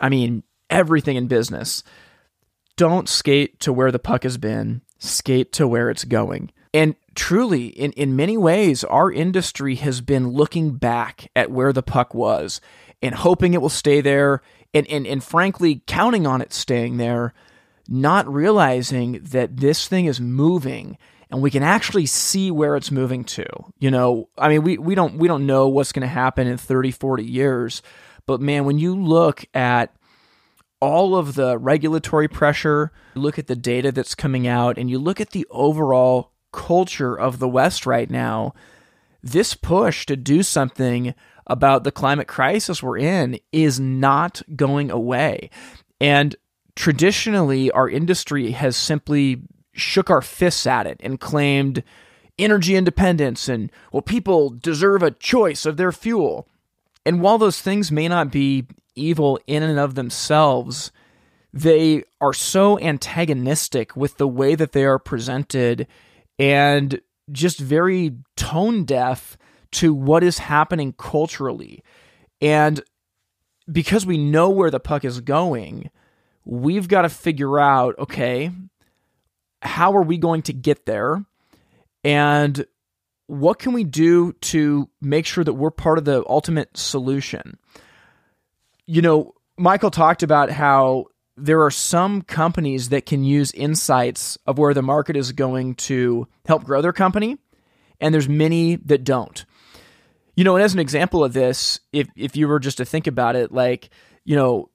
I 0.01 0.09
mean, 0.09 0.43
everything 0.69 1.17
in 1.17 1.27
business. 1.27 1.83
Don't 2.77 3.09
skate 3.09 3.59
to 3.59 3.73
where 3.73 3.91
the 3.91 3.99
puck 3.99 4.23
has 4.23 4.37
been. 4.37 4.81
Skate 4.97 5.51
to 5.53 5.67
where 5.67 5.89
it's 5.89 6.05
going. 6.05 6.51
And 6.73 6.95
truly, 7.15 7.67
in, 7.67 7.91
in 7.93 8.15
many 8.15 8.37
ways, 8.37 8.83
our 8.83 9.11
industry 9.11 9.75
has 9.75 10.01
been 10.01 10.29
looking 10.29 10.71
back 10.75 11.29
at 11.35 11.51
where 11.51 11.73
the 11.73 11.83
puck 11.83 12.13
was 12.13 12.61
and 13.01 13.15
hoping 13.15 13.53
it 13.53 13.61
will 13.61 13.69
stay 13.69 14.01
there 14.01 14.41
and, 14.73 14.87
and, 14.87 15.07
and 15.07 15.23
frankly 15.23 15.83
counting 15.87 16.27
on 16.27 16.41
it 16.41 16.53
staying 16.53 16.97
there, 16.97 17.33
not 17.89 18.31
realizing 18.31 19.19
that 19.23 19.57
this 19.57 19.87
thing 19.87 20.05
is 20.05 20.21
moving 20.21 20.97
and 21.31 21.41
we 21.41 21.51
can 21.51 21.63
actually 21.63 22.05
see 22.05 22.49
where 22.49 22.75
it's 22.75 22.91
moving 22.91 23.23
to. 23.23 23.45
You 23.77 23.91
know, 23.91 24.29
I 24.37 24.49
mean, 24.49 24.63
we, 24.63 24.77
we 24.77 24.95
don't 24.95 25.15
we 25.15 25.27
don't 25.27 25.45
know 25.45 25.67
what's 25.67 25.91
going 25.91 26.01
to 26.01 26.07
happen 26.07 26.47
in 26.47 26.57
30, 26.57 26.91
40 26.91 27.23
years, 27.23 27.81
but 28.25 28.41
man, 28.41 28.65
when 28.65 28.79
you 28.79 28.95
look 28.95 29.45
at 29.53 29.95
all 30.79 31.15
of 31.15 31.35
the 31.35 31.57
regulatory 31.57 32.27
pressure, 32.27 32.91
look 33.15 33.37
at 33.37 33.47
the 33.47 33.55
data 33.55 33.91
that's 33.91 34.15
coming 34.15 34.47
out, 34.47 34.77
and 34.77 34.89
you 34.89 34.97
look 34.97 35.19
at 35.19 35.31
the 35.31 35.45
overall 35.51 36.31
culture 36.51 37.15
of 37.15 37.39
the 37.39 37.49
West 37.49 37.85
right 37.85 38.09
now, 38.09 38.53
this 39.21 39.53
push 39.53 40.05
to 40.05 40.15
do 40.15 40.41
something 40.41 41.13
about 41.45 41.83
the 41.83 41.91
climate 41.91 42.27
crisis 42.27 42.81
we're 42.81 42.97
in 42.97 43.39
is 43.51 43.79
not 43.79 44.41
going 44.55 44.89
away. 44.89 45.49
And 45.99 46.35
traditionally, 46.79 47.69
our 47.71 47.89
industry 47.89 48.51
has 48.51 48.77
simply 48.77 49.41
shook 49.73 50.09
our 50.09 50.21
fists 50.21 50.65
at 50.65 50.87
it 50.87 50.97
and 51.03 51.19
claimed 51.19 51.83
energy 52.37 52.77
independence 52.77 53.49
and, 53.49 53.69
well, 53.91 54.01
people 54.01 54.49
deserve 54.49 55.03
a 55.03 55.11
choice 55.11 55.65
of 55.65 55.75
their 55.75 55.91
fuel. 55.91 56.47
And 57.05 57.21
while 57.21 57.37
those 57.37 57.61
things 57.61 57.91
may 57.91 58.07
not 58.07 58.31
be 58.31 58.65
evil 58.95 59.41
in 59.45 59.61
and 59.61 59.77
of 59.77 59.95
themselves, 59.95 60.93
they 61.51 62.05
are 62.21 62.31
so 62.31 62.79
antagonistic 62.79 63.97
with 63.97 64.15
the 64.15 64.27
way 64.27 64.55
that 64.55 64.71
they 64.71 64.85
are 64.85 64.99
presented 64.99 65.85
and 66.39 67.01
just 67.29 67.59
very 67.59 68.15
tone 68.37 68.85
deaf 68.85 69.37
to 69.71 69.93
what 69.93 70.23
is 70.23 70.37
happening 70.37 70.93
culturally. 70.93 71.83
And 72.39 72.81
because 73.69 74.05
we 74.05 74.17
know 74.17 74.49
where 74.49 74.71
the 74.71 74.79
puck 74.79 75.03
is 75.03 75.19
going, 75.19 75.89
we've 76.49 76.87
got 76.87 77.03
to 77.03 77.09
figure 77.09 77.59
out 77.59 77.97
okay, 77.99 78.51
how 79.61 79.95
are 79.95 80.01
we 80.01 80.17
going 80.17 80.41
to 80.43 80.53
get 80.53 80.85
there? 80.85 81.23
And 82.03 82.65
what 83.27 83.59
can 83.59 83.73
we 83.73 83.83
do 83.83 84.33
to 84.33 84.89
make 85.01 85.25
sure 85.25 85.43
that 85.43 85.53
we're 85.53 85.69
part 85.69 85.99
of 85.99 86.05
the 86.05 86.23
ultimate 86.27 86.75
solution? 86.75 87.59
You 88.87 89.03
know, 89.03 89.35
Michael 89.57 89.91
talked 89.91 90.23
about 90.23 90.49
how 90.49 91.05
there 91.37 91.61
are 91.63 91.71
some 91.71 92.23
companies 92.23 92.89
that 92.89 93.05
can 93.05 93.23
use 93.23 93.51
insights 93.51 94.37
of 94.47 94.57
where 94.57 94.73
the 94.73 94.81
market 94.81 95.15
is 95.15 95.31
going 95.31 95.75
to 95.75 96.27
help 96.45 96.63
grow 96.63 96.81
their 96.81 96.93
company, 96.93 97.37
and 98.01 98.13
there's 98.13 98.27
many 98.27 98.77
that 98.77 99.03
don't. 99.03 99.45
You 100.35 100.43
know, 100.43 100.55
and 100.55 100.63
as 100.63 100.73
an 100.73 100.79
example 100.79 101.23
of 101.23 101.33
this, 101.33 101.79
if 101.93 102.07
if 102.15 102.35
you 102.35 102.47
were 102.47 102.59
just 102.59 102.77
to 102.77 102.85
think 102.85 103.07
about 103.07 103.35
it, 103.35 103.51
like, 103.51 103.89
you 104.25 104.35
know, 104.35 104.68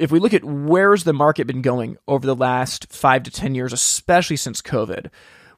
if 0.00 0.10
we 0.10 0.18
look 0.18 0.32
at 0.32 0.42
where's 0.42 1.04
the 1.04 1.12
market 1.12 1.46
been 1.46 1.60
going 1.60 1.98
over 2.08 2.26
the 2.26 2.34
last 2.34 2.90
five 2.90 3.22
to 3.24 3.30
10 3.30 3.54
years, 3.54 3.72
especially 3.72 4.36
since 4.36 4.62
COVID, 4.62 5.10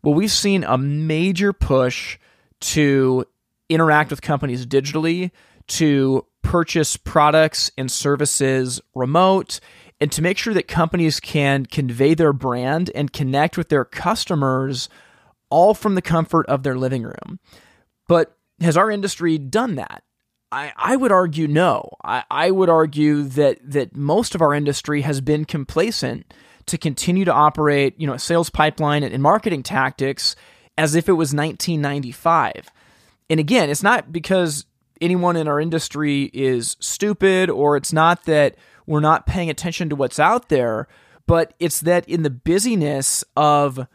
well, 0.02 0.14
we've 0.14 0.32
seen 0.32 0.64
a 0.64 0.76
major 0.76 1.52
push 1.52 2.18
to 2.60 3.24
interact 3.68 4.10
with 4.10 4.20
companies 4.20 4.66
digitally, 4.66 5.30
to 5.68 6.26
purchase 6.42 6.96
products 6.96 7.70
and 7.78 7.88
services 7.88 8.80
remote, 8.96 9.60
and 10.00 10.10
to 10.10 10.20
make 10.20 10.38
sure 10.38 10.52
that 10.54 10.66
companies 10.66 11.20
can 11.20 11.64
convey 11.64 12.12
their 12.12 12.32
brand 12.32 12.90
and 12.96 13.12
connect 13.12 13.56
with 13.56 13.68
their 13.68 13.84
customers 13.84 14.88
all 15.50 15.72
from 15.72 15.94
the 15.94 16.02
comfort 16.02 16.46
of 16.46 16.64
their 16.64 16.76
living 16.76 17.04
room. 17.04 17.38
But 18.08 18.36
has 18.60 18.76
our 18.76 18.90
industry 18.90 19.38
done 19.38 19.76
that? 19.76 20.02
I, 20.52 20.72
I 20.76 20.96
would 20.96 21.10
argue 21.10 21.48
no. 21.48 21.96
I, 22.04 22.24
I 22.30 22.50
would 22.50 22.68
argue 22.68 23.22
that 23.22 23.58
that 23.64 23.96
most 23.96 24.34
of 24.34 24.42
our 24.42 24.52
industry 24.52 25.00
has 25.00 25.22
been 25.22 25.46
complacent 25.46 26.32
to 26.66 26.78
continue 26.78 27.24
to 27.24 27.32
operate, 27.32 27.98
you 27.98 28.06
know, 28.06 28.18
sales 28.18 28.50
pipeline 28.50 29.02
and 29.02 29.22
marketing 29.22 29.62
tactics 29.62 30.36
as 30.76 30.94
if 30.94 31.08
it 31.08 31.12
was 31.12 31.34
1995. 31.34 32.68
And 33.30 33.40
again, 33.40 33.70
it's 33.70 33.82
not 33.82 34.12
because 34.12 34.66
anyone 35.00 35.36
in 35.36 35.48
our 35.48 35.58
industry 35.58 36.30
is 36.32 36.76
stupid 36.80 37.48
or 37.50 37.76
it's 37.76 37.92
not 37.92 38.24
that 38.26 38.54
we're 38.86 39.00
not 39.00 39.26
paying 39.26 39.50
attention 39.50 39.88
to 39.88 39.96
what's 39.96 40.20
out 40.20 40.50
there, 40.50 40.86
but 41.26 41.54
it's 41.58 41.80
that 41.80 42.08
in 42.08 42.22
the 42.22 42.30
busyness 42.30 43.24
of 43.36 43.86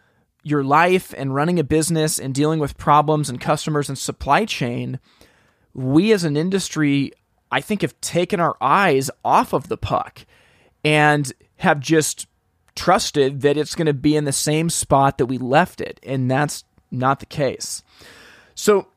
your 0.44 0.64
life 0.64 1.14
and 1.18 1.36
running 1.36 1.60
a 1.60 1.64
business 1.64 2.20
and 2.20 2.34
dealing 2.34 2.60
with 2.60 2.78
problems 2.78 3.30
and 3.30 3.40
customers 3.40 3.90
and 3.90 3.98
supply 3.98 4.46
chain, 4.46 5.00
we 5.78 6.12
as 6.12 6.24
an 6.24 6.36
industry, 6.36 7.14
I 7.52 7.62
think, 7.62 7.84
have 7.84 8.00
taken 8.02 8.40
our 8.40 8.58
eyes 8.60 9.10
off 9.24 9.54
of 9.54 9.70
the 9.70 9.78
puck 9.78 10.26
and 10.84 11.32
have 11.58 11.80
just 11.80 12.28
trusted 12.76 13.42
that 13.42 13.58
it's 13.58 13.76
going 13.76 13.86
to 13.86 13.94
be 13.94 14.16
in 14.16 14.26
the 14.26 14.34
same 14.34 14.70
spot 14.70 15.18
that 15.18 15.28
we 15.28 15.38
left 15.38 15.80
it. 15.80 16.00
And 16.04 16.30
that's 16.30 16.64
not 16.92 17.20
the 17.20 17.26
case. 17.26 17.84
So, 18.56 18.88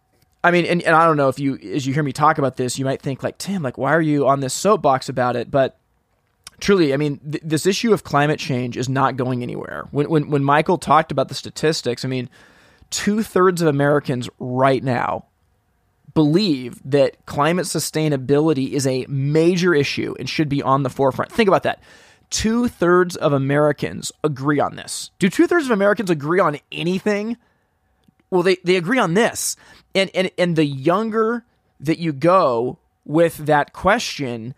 I 0.42 0.50
mean, 0.50 0.64
and, 0.64 0.82
and 0.82 0.96
I 0.96 1.04
don't 1.04 1.18
know 1.18 1.28
if 1.28 1.38
you, 1.38 1.56
as 1.56 1.87
you 1.87 1.92
hear 1.92 2.02
me 2.02 2.12
talk 2.12 2.38
about 2.38 2.56
this, 2.56 2.78
you 2.78 2.84
might 2.84 3.02
think 3.02 3.22
like, 3.22 3.37
Tim, 3.37 3.62
like, 3.62 3.76
why 3.76 3.92
are 3.92 4.00
you 4.00 4.26
on 4.26 4.40
this 4.40 4.54
soapbox 4.54 5.10
about 5.10 5.37
it? 5.37 5.50
But 5.50 5.78
truly, 6.60 6.94
I 6.94 6.96
mean, 6.96 7.18
th- 7.18 7.42
this 7.44 7.66
issue 7.66 7.92
of 7.92 8.04
climate 8.04 8.38
change 8.38 8.78
is 8.78 8.88
not 8.88 9.18
going 9.18 9.42
anywhere. 9.42 9.87
When, 9.90 10.08
when, 10.08 10.30
when 10.30 10.44
Michael 10.44 10.78
talked 10.78 11.12
about 11.12 11.28
the 11.28 11.34
statistics, 11.34 12.06
I 12.06 12.08
mean, 12.08 12.30
two 12.88 13.22
thirds 13.22 13.60
of 13.60 13.68
Americans 13.68 14.30
right 14.38 14.82
now 14.82 15.26
believe 16.14 16.80
that 16.84 17.24
climate 17.26 17.66
sustainability 17.66 18.72
is 18.72 18.86
a 18.86 19.06
major 19.08 19.74
issue 19.74 20.14
and 20.18 20.28
should 20.28 20.48
be 20.48 20.62
on 20.62 20.82
the 20.82 20.90
forefront. 20.90 21.32
Think 21.32 21.48
about 21.48 21.62
that. 21.64 21.82
Two 22.30 22.68
thirds 22.68 23.16
of 23.16 23.32
Americans 23.32 24.12
agree 24.22 24.60
on 24.60 24.76
this. 24.76 25.10
Do 25.18 25.28
two 25.28 25.46
thirds 25.46 25.66
of 25.66 25.72
Americans 25.72 26.10
agree 26.10 26.40
on 26.40 26.58
anything? 26.70 27.36
Well, 28.30 28.42
they, 28.42 28.56
they 28.62 28.76
agree 28.76 28.98
on 28.98 29.14
this. 29.14 29.56
And, 29.94 30.10
and, 30.14 30.30
and 30.38 30.56
the 30.56 30.64
younger 30.64 31.44
that 31.80 31.98
you 31.98 32.12
go 32.12 32.78
with 33.04 33.38
that 33.46 33.72
question, 33.72 34.54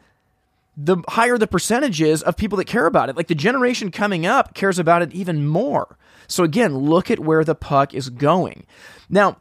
the 0.76 0.99
higher 1.09 1.38
the 1.38 1.47
percentages 1.47 2.23
of 2.23 2.37
people 2.37 2.59
that 2.59 2.66
care 2.66 2.87
about 2.87 3.09
it. 3.09 3.16
Like 3.16 3.28
the 3.28 3.35
generation 3.35 3.90
coming 3.90 4.26
up 4.26 4.54
cares 4.54 4.78
about 4.78 5.02
it 5.02 5.12
even 5.12 5.47
more. 5.47 5.97
So 6.28 6.44
again, 6.44 6.76
look 6.76 7.11
at 7.11 7.18
where 7.18 7.44
the 7.44 7.54
puck 7.54 7.94
is 7.94 8.11
going. 8.11 8.66
Now, 9.09 9.38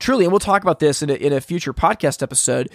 truly, 0.00 0.24
and 0.24 0.32
we'll 0.32 0.40
talk 0.40 0.62
about 0.62 0.80
this 0.80 1.02
in 1.02 1.10
a, 1.10 1.14
in 1.14 1.32
a 1.32 1.40
future 1.40 1.72
podcast 1.72 2.22
episode. 2.22 2.68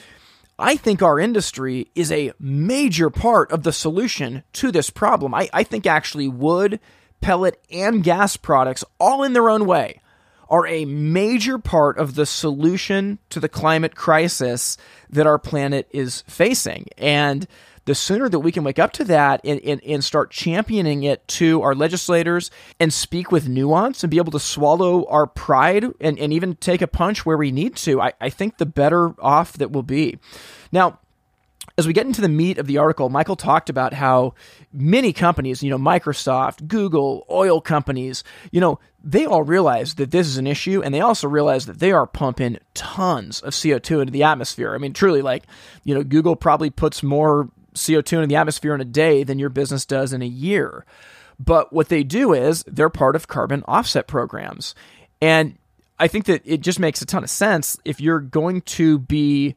I 0.57 0.77
think 0.77 1.01
our 1.01 1.19
industry 1.19 1.89
is 1.95 2.11
a 2.11 2.31
major 2.39 3.09
part 3.09 3.51
of 3.51 3.63
the 3.63 3.73
solution 3.73 4.43
to 4.53 4.71
this 4.71 4.89
problem. 4.89 5.33
I, 5.33 5.49
I 5.51 5.63
think 5.63 5.85
actually 5.85 6.29
wood, 6.29 6.79
pellet, 7.19 7.61
and 7.69 8.03
gas 8.03 8.37
products, 8.37 8.85
all 8.97 9.23
in 9.23 9.33
their 9.33 9.49
own 9.49 9.65
way, 9.65 9.99
are 10.49 10.67
a 10.67 10.85
major 10.85 11.57
part 11.57 11.97
of 11.97 12.15
the 12.15 12.25
solution 12.25 13.19
to 13.31 13.39
the 13.39 13.49
climate 13.49 13.95
crisis 13.95 14.77
that 15.09 15.27
our 15.27 15.39
planet 15.39 15.87
is 15.91 16.21
facing. 16.27 16.85
And 16.97 17.47
the 17.85 17.95
sooner 17.95 18.27
that 18.29 18.39
we 18.39 18.51
can 18.51 18.63
wake 18.63 18.79
up 18.79 18.91
to 18.93 19.03
that 19.05 19.41
and, 19.43 19.59
and, 19.61 19.83
and 19.83 20.03
start 20.03 20.31
championing 20.31 21.03
it 21.03 21.27
to 21.27 21.61
our 21.61 21.75
legislators 21.75 22.51
and 22.79 22.91
speak 22.91 23.31
with 23.31 23.47
nuance 23.47 24.03
and 24.03 24.11
be 24.11 24.17
able 24.17 24.31
to 24.31 24.39
swallow 24.39 25.05
our 25.07 25.27
pride 25.27 25.85
and, 26.01 26.19
and 26.19 26.33
even 26.33 26.55
take 26.55 26.81
a 26.81 26.87
punch 26.87 27.25
where 27.25 27.37
we 27.37 27.51
need 27.51 27.75
to, 27.77 28.01
I, 28.01 28.13
I 28.19 28.29
think 28.29 28.57
the 28.57 28.65
better 28.65 29.13
off 29.21 29.53
that 29.53 29.71
we'll 29.71 29.83
be. 29.83 30.19
Now, 30.71 30.99
as 31.77 31.85
we 31.85 31.93
get 31.93 32.05
into 32.05 32.21
the 32.21 32.29
meat 32.29 32.57
of 32.57 32.67
the 32.67 32.77
article, 32.77 33.09
Michael 33.09 33.35
talked 33.35 33.69
about 33.69 33.93
how 33.93 34.33
many 34.71 35.11
companies, 35.11 35.61
you 35.61 35.69
know, 35.69 35.77
Microsoft, 35.77 36.67
Google, 36.67 37.25
oil 37.29 37.59
companies, 37.59 38.23
you 38.51 38.61
know, 38.61 38.79
they 39.03 39.25
all 39.25 39.43
realize 39.43 39.95
that 39.95 40.11
this 40.11 40.27
is 40.27 40.37
an 40.37 40.47
issue 40.47 40.81
and 40.81 40.93
they 40.93 41.01
also 41.01 41.27
realize 41.27 41.65
that 41.65 41.79
they 41.79 41.91
are 41.91 42.07
pumping 42.07 42.57
tons 42.73 43.41
of 43.41 43.53
CO2 43.53 44.01
into 44.01 44.11
the 44.11 44.23
atmosphere. 44.23 44.73
I 44.73 44.77
mean, 44.77 44.93
truly, 44.93 45.21
like, 45.21 45.43
you 45.83 45.93
know, 45.93 46.03
Google 46.03 46.35
probably 46.35 46.69
puts 46.69 47.03
more 47.03 47.49
CO2 47.75 48.13
into 48.13 48.27
the 48.27 48.35
atmosphere 48.35 48.73
in 48.73 48.81
a 48.81 48.85
day 48.85 49.23
than 49.23 49.39
your 49.39 49.49
business 49.49 49.85
does 49.85 50.13
in 50.13 50.21
a 50.21 50.27
year. 50.27 50.85
But 51.39 51.73
what 51.73 51.89
they 51.89 52.03
do 52.03 52.33
is 52.33 52.63
they're 52.67 52.89
part 52.89 53.15
of 53.15 53.27
carbon 53.27 53.63
offset 53.67 54.07
programs. 54.07 54.73
And 55.21 55.57
I 55.99 56.07
think 56.07 56.25
that 56.25 56.41
it 56.45 56.61
just 56.61 56.79
makes 56.79 57.01
a 57.01 57.05
ton 57.05 57.23
of 57.23 57.29
sense 57.29 57.77
if 57.85 57.99
you're 57.99 58.19
going 58.19 58.61
to 58.61 58.99
be 58.99 59.55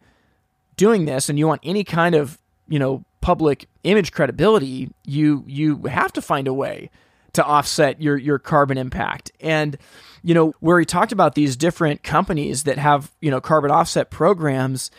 doing 0.76 1.04
this 1.04 1.28
and 1.28 1.38
you 1.38 1.46
want 1.46 1.60
any 1.64 1.84
kind 1.84 2.14
of, 2.14 2.38
you 2.68 2.78
know, 2.78 3.04
public 3.20 3.66
image 3.82 4.12
credibility, 4.12 4.90
you 5.04 5.44
you 5.46 5.82
have 5.84 6.12
to 6.12 6.22
find 6.22 6.46
a 6.46 6.52
way 6.52 6.90
to 7.32 7.44
offset 7.44 8.00
your 8.00 8.16
your 8.16 8.38
carbon 8.38 8.78
impact. 8.78 9.32
And 9.40 9.76
you 10.22 10.34
know, 10.34 10.52
where 10.60 10.78
he 10.78 10.84
talked 10.84 11.12
about 11.12 11.34
these 11.34 11.56
different 11.56 12.02
companies 12.02 12.64
that 12.64 12.78
have, 12.78 13.12
you 13.20 13.30
know, 13.30 13.40
carbon 13.40 13.70
offset 13.70 14.10
programs, 14.10 14.90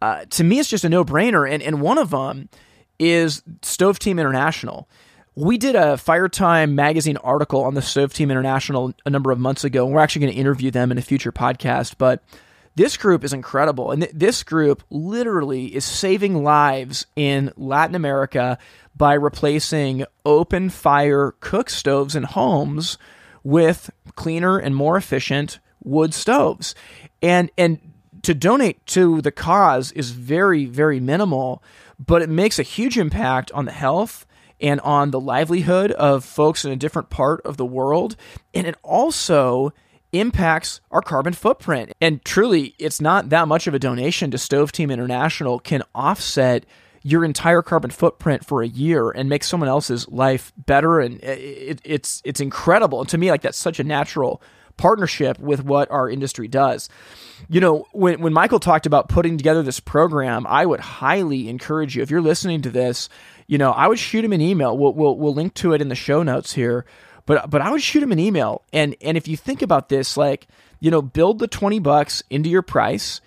uh, 0.00 0.24
to 0.30 0.44
me 0.44 0.58
it's 0.58 0.68
just 0.68 0.84
a 0.84 0.88
no-brainer 0.88 1.50
and 1.50 1.62
and 1.62 1.80
one 1.80 1.98
of 1.98 2.10
them 2.10 2.48
is 2.98 3.42
Stove 3.62 3.98
Team 3.98 4.18
International. 4.18 4.88
We 5.34 5.58
did 5.58 5.74
a 5.74 5.96
Fire 5.96 6.28
Time 6.28 6.74
magazine 6.74 7.16
article 7.18 7.64
on 7.64 7.74
the 7.74 7.82
Stove 7.82 8.14
Team 8.14 8.30
International 8.30 8.94
a 9.04 9.10
number 9.10 9.32
of 9.32 9.38
months 9.38 9.64
ago, 9.64 9.84
and 9.84 9.94
we're 9.94 10.00
actually 10.00 10.20
going 10.20 10.32
to 10.34 10.38
interview 10.38 10.70
them 10.70 10.92
in 10.92 10.98
a 10.98 11.02
future 11.02 11.32
podcast. 11.32 11.96
But 11.98 12.22
this 12.76 12.96
group 12.96 13.24
is 13.24 13.32
incredible. 13.32 13.90
And 13.90 14.02
th- 14.02 14.14
this 14.14 14.42
group 14.42 14.82
literally 14.90 15.74
is 15.74 15.84
saving 15.84 16.42
lives 16.42 17.06
in 17.16 17.52
Latin 17.56 17.96
America 17.96 18.58
by 18.96 19.14
replacing 19.14 20.04
open 20.24 20.70
fire 20.70 21.34
cook 21.40 21.68
stoves 21.68 22.14
in 22.14 22.22
homes 22.22 22.96
with 23.42 23.90
cleaner 24.14 24.58
and 24.58 24.74
more 24.74 24.96
efficient 24.96 25.58
wood 25.82 26.14
stoves. 26.14 26.76
And 27.22 27.50
and 27.58 27.80
to 28.24 28.34
donate 28.34 28.84
to 28.86 29.20
the 29.20 29.32
cause 29.32 29.92
is 29.92 30.10
very 30.10 30.64
very 30.64 31.00
minimal, 31.00 31.62
but 31.98 32.22
it 32.22 32.28
makes 32.28 32.58
a 32.58 32.62
huge 32.62 32.98
impact 32.98 33.50
on 33.52 33.64
the 33.64 33.72
health 33.72 34.26
and 34.60 34.80
on 34.80 35.10
the 35.10 35.20
livelihood 35.20 35.92
of 35.92 36.24
folks 36.24 36.64
in 36.64 36.72
a 36.72 36.76
different 36.76 37.10
part 37.10 37.40
of 37.44 37.56
the 37.56 37.66
world. 37.66 38.16
And 38.54 38.66
it 38.66 38.76
also 38.82 39.72
impacts 40.12 40.80
our 40.90 41.02
carbon 41.02 41.32
footprint. 41.32 41.92
And 42.00 42.24
truly, 42.24 42.74
it's 42.78 43.00
not 43.00 43.30
that 43.30 43.48
much 43.48 43.66
of 43.66 43.74
a 43.74 43.78
donation 43.78 44.30
to 44.30 44.38
Stove 44.38 44.72
Team 44.72 44.90
International 44.90 45.58
can 45.58 45.82
offset 45.94 46.64
your 47.02 47.24
entire 47.24 47.62
carbon 47.62 47.90
footprint 47.90 48.46
for 48.46 48.62
a 48.62 48.66
year 48.66 49.10
and 49.10 49.28
make 49.28 49.44
someone 49.44 49.68
else's 49.68 50.08
life 50.08 50.52
better. 50.56 51.00
And 51.00 51.22
it, 51.22 51.80
it's 51.84 52.22
it's 52.24 52.40
incredible. 52.40 53.00
And 53.00 53.08
to 53.10 53.18
me, 53.18 53.30
like 53.30 53.42
that's 53.42 53.58
such 53.58 53.78
a 53.78 53.84
natural 53.84 54.40
partnership 54.76 55.38
with 55.38 55.64
what 55.64 55.90
our 55.90 56.08
industry 56.08 56.48
does. 56.48 56.88
You 57.48 57.60
know, 57.60 57.86
when 57.92 58.20
when 58.20 58.32
Michael 58.32 58.60
talked 58.60 58.86
about 58.86 59.08
putting 59.08 59.36
together 59.36 59.62
this 59.62 59.80
program, 59.80 60.46
I 60.46 60.64
would 60.66 60.80
highly 60.80 61.48
encourage 61.48 61.96
you 61.96 62.02
if 62.02 62.10
you're 62.10 62.20
listening 62.20 62.62
to 62.62 62.70
this. 62.70 63.08
You 63.46 63.58
know, 63.58 63.72
I 63.72 63.88
would 63.88 63.98
shoot 63.98 64.24
him 64.24 64.32
an 64.32 64.40
email. 64.40 64.76
We'll, 64.76 64.94
we'll, 64.94 65.18
we'll 65.18 65.34
link 65.34 65.52
to 65.54 65.74
it 65.74 65.82
in 65.82 65.88
the 65.88 65.94
show 65.94 66.22
notes 66.22 66.54
here 66.54 66.86
but 67.26 67.48
but 67.50 67.60
I 67.60 67.70
would 67.70 67.82
shoot 67.82 68.02
him 68.02 68.12
an 68.12 68.18
email, 68.18 68.62
and 68.72 68.96
and 69.00 69.16
if 69.16 69.28
you 69.28 69.36
think 69.36 69.62
about 69.62 69.88
this, 69.88 70.16
like 70.16 70.46
you 70.80 70.90
know, 70.90 71.02
build 71.02 71.38
the 71.38 71.48
twenty 71.48 71.78
bucks 71.78 72.22
into 72.28 72.50
your 72.50 72.62
price, 72.62 73.20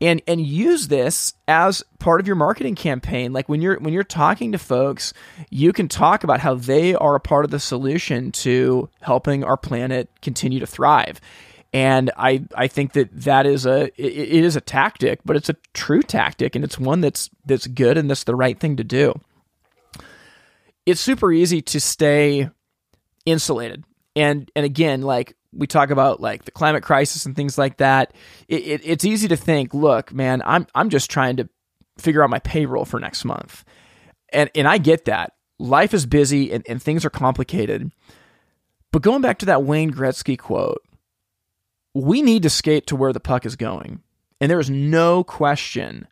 and 0.00 0.22
and 0.26 0.40
use 0.40 0.88
this 0.88 1.34
as 1.48 1.82
part 1.98 2.20
of 2.20 2.26
your 2.26 2.36
marketing 2.36 2.74
campaign. 2.74 3.32
Like 3.32 3.48
when 3.48 3.60
you're 3.60 3.78
when 3.78 3.92
you're 3.92 4.04
talking 4.04 4.52
to 4.52 4.58
folks, 4.58 5.12
you 5.50 5.72
can 5.72 5.88
talk 5.88 6.24
about 6.24 6.40
how 6.40 6.54
they 6.54 6.94
are 6.94 7.14
a 7.14 7.20
part 7.20 7.44
of 7.44 7.50
the 7.50 7.60
solution 7.60 8.32
to 8.32 8.88
helping 9.00 9.44
our 9.44 9.56
planet 9.56 10.08
continue 10.22 10.60
to 10.60 10.66
thrive. 10.66 11.20
And 11.72 12.10
I, 12.16 12.44
I 12.56 12.66
think 12.66 12.94
that 12.94 13.08
that 13.12 13.46
is 13.46 13.64
a 13.64 13.84
it, 13.96 14.12
it 14.12 14.44
is 14.44 14.56
a 14.56 14.60
tactic, 14.60 15.20
but 15.24 15.36
it's 15.36 15.48
a 15.48 15.56
true 15.72 16.02
tactic, 16.02 16.56
and 16.56 16.64
it's 16.64 16.78
one 16.78 17.00
that's 17.00 17.30
that's 17.44 17.66
good 17.66 17.96
and 17.96 18.10
that's 18.10 18.24
the 18.24 18.34
right 18.34 18.58
thing 18.58 18.76
to 18.76 18.84
do. 18.84 19.14
It's 20.84 21.00
super 21.00 21.32
easy 21.32 21.62
to 21.62 21.80
stay 21.80 22.50
insulated. 23.24 23.84
And 24.16 24.50
and 24.56 24.66
again, 24.66 25.02
like 25.02 25.36
we 25.52 25.66
talk 25.66 25.90
about 25.90 26.20
like 26.20 26.44
the 26.44 26.50
climate 26.50 26.82
crisis 26.82 27.26
and 27.26 27.34
things 27.34 27.58
like 27.58 27.78
that, 27.78 28.14
it, 28.48 28.62
it, 28.62 28.80
it's 28.84 29.04
easy 29.04 29.28
to 29.28 29.36
think, 29.36 29.74
look, 29.74 30.12
man, 30.12 30.42
I'm 30.44 30.66
I'm 30.74 30.90
just 30.90 31.10
trying 31.10 31.36
to 31.36 31.48
figure 31.98 32.22
out 32.22 32.30
my 32.30 32.38
payroll 32.40 32.84
for 32.84 32.98
next 32.98 33.24
month. 33.24 33.64
And 34.32 34.50
and 34.54 34.66
I 34.66 34.78
get 34.78 35.06
that. 35.06 35.32
Life 35.58 35.92
is 35.92 36.06
busy 36.06 36.52
and, 36.52 36.64
and 36.68 36.82
things 36.82 37.04
are 37.04 37.10
complicated. 37.10 37.90
But 38.92 39.02
going 39.02 39.22
back 39.22 39.38
to 39.40 39.46
that 39.46 39.62
Wayne 39.62 39.92
Gretzky 39.92 40.38
quote, 40.38 40.82
we 41.94 42.22
need 42.22 42.42
to 42.42 42.50
skate 42.50 42.86
to 42.88 42.96
where 42.96 43.12
the 43.12 43.20
puck 43.20 43.46
is 43.46 43.56
going. 43.56 44.02
And 44.40 44.50
there 44.50 44.60
is 44.60 44.70
no 44.70 45.22
question 45.22 46.08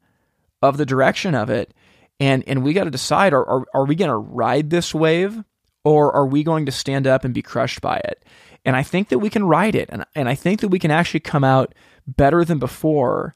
of 0.62 0.76
the 0.76 0.86
direction 0.86 1.34
of 1.34 1.50
it. 1.50 1.72
And 2.20 2.44
and 2.46 2.62
we 2.62 2.72
got 2.72 2.84
to 2.84 2.90
decide 2.90 3.32
are, 3.32 3.48
are, 3.48 3.64
are 3.74 3.86
we 3.86 3.94
going 3.94 4.10
to 4.10 4.16
ride 4.16 4.70
this 4.70 4.94
wave 4.94 5.42
or 5.88 6.14
are 6.14 6.26
we 6.26 6.44
going 6.44 6.66
to 6.66 6.72
stand 6.72 7.06
up 7.06 7.24
and 7.24 7.32
be 7.32 7.42
crushed 7.42 7.80
by 7.80 7.96
it? 7.96 8.24
And 8.64 8.76
I 8.76 8.82
think 8.82 9.08
that 9.08 9.20
we 9.20 9.30
can 9.30 9.44
ride 9.44 9.74
it. 9.74 9.88
And, 9.90 10.04
and 10.14 10.28
I 10.28 10.34
think 10.34 10.60
that 10.60 10.68
we 10.68 10.78
can 10.78 10.90
actually 10.90 11.20
come 11.20 11.44
out 11.44 11.74
better 12.06 12.44
than 12.44 12.58
before, 12.58 13.34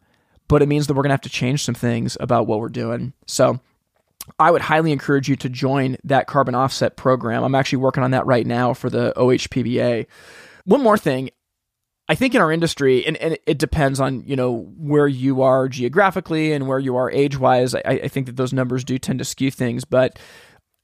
but 0.48 0.60
it 0.60 0.68
means 0.68 0.86
that 0.86 0.94
we're 0.94 1.02
going 1.02 1.10
to 1.10 1.14
have 1.14 1.22
to 1.22 1.30
change 1.30 1.64
some 1.64 1.74
things 1.74 2.16
about 2.20 2.46
what 2.46 2.60
we're 2.60 2.68
doing. 2.68 3.14
So 3.26 3.60
I 4.38 4.50
would 4.50 4.60
highly 4.60 4.92
encourage 4.92 5.28
you 5.28 5.36
to 5.36 5.48
join 5.48 5.96
that 6.04 6.26
carbon 6.26 6.54
offset 6.54 6.96
program. 6.96 7.42
I'm 7.42 7.54
actually 7.54 7.78
working 7.78 8.02
on 8.02 8.10
that 8.10 8.26
right 8.26 8.46
now 8.46 8.74
for 8.74 8.90
the 8.90 9.14
OHPBA. 9.16 10.06
One 10.64 10.82
more 10.82 10.98
thing. 10.98 11.30
I 12.08 12.14
think 12.14 12.34
in 12.34 12.42
our 12.42 12.52
industry, 12.52 13.06
and, 13.06 13.16
and 13.16 13.38
it 13.46 13.58
depends 13.58 13.98
on 13.98 14.24
you 14.26 14.36
know 14.36 14.70
where 14.76 15.08
you 15.08 15.40
are 15.40 15.68
geographically 15.68 16.52
and 16.52 16.66
where 16.66 16.80
you 16.80 16.96
are 16.96 17.10
age 17.10 17.38
wise. 17.38 17.74
I, 17.74 17.80
I 17.86 18.08
think 18.08 18.26
that 18.26 18.36
those 18.36 18.52
numbers 18.52 18.84
do 18.84 18.98
tend 18.98 19.20
to 19.20 19.24
skew 19.24 19.50
things, 19.50 19.84
but 19.84 20.18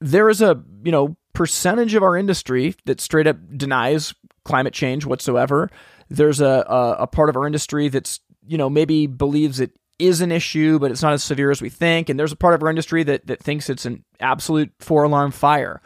there 0.00 0.30
is 0.30 0.40
a 0.40 0.62
you 0.82 0.92
know 0.92 1.16
percentage 1.38 1.94
of 1.94 2.02
our 2.02 2.16
industry 2.16 2.74
that 2.84 3.00
straight 3.00 3.28
up 3.28 3.36
denies 3.56 4.12
climate 4.44 4.74
change 4.74 5.06
whatsoever. 5.06 5.70
There's 6.08 6.40
a, 6.40 6.64
a, 6.68 6.96
a 7.02 7.06
part 7.06 7.28
of 7.28 7.36
our 7.36 7.46
industry 7.46 7.88
that's 7.88 8.18
you 8.44 8.58
know 8.58 8.68
maybe 8.68 9.06
believes 9.06 9.60
it 9.60 9.70
is 10.00 10.20
an 10.20 10.32
issue, 10.32 10.80
but 10.80 10.90
it's 10.90 11.00
not 11.02 11.12
as 11.12 11.22
severe 11.22 11.52
as 11.52 11.62
we 11.62 11.68
think. 11.68 12.08
And 12.08 12.18
there's 12.18 12.32
a 12.32 12.36
part 12.36 12.56
of 12.56 12.62
our 12.64 12.68
industry 12.68 13.04
that 13.04 13.28
that 13.28 13.40
thinks 13.40 13.70
it's 13.70 13.86
an 13.86 14.04
absolute 14.18 14.72
four 14.80 15.04
alarm 15.04 15.30
fire. 15.30 15.80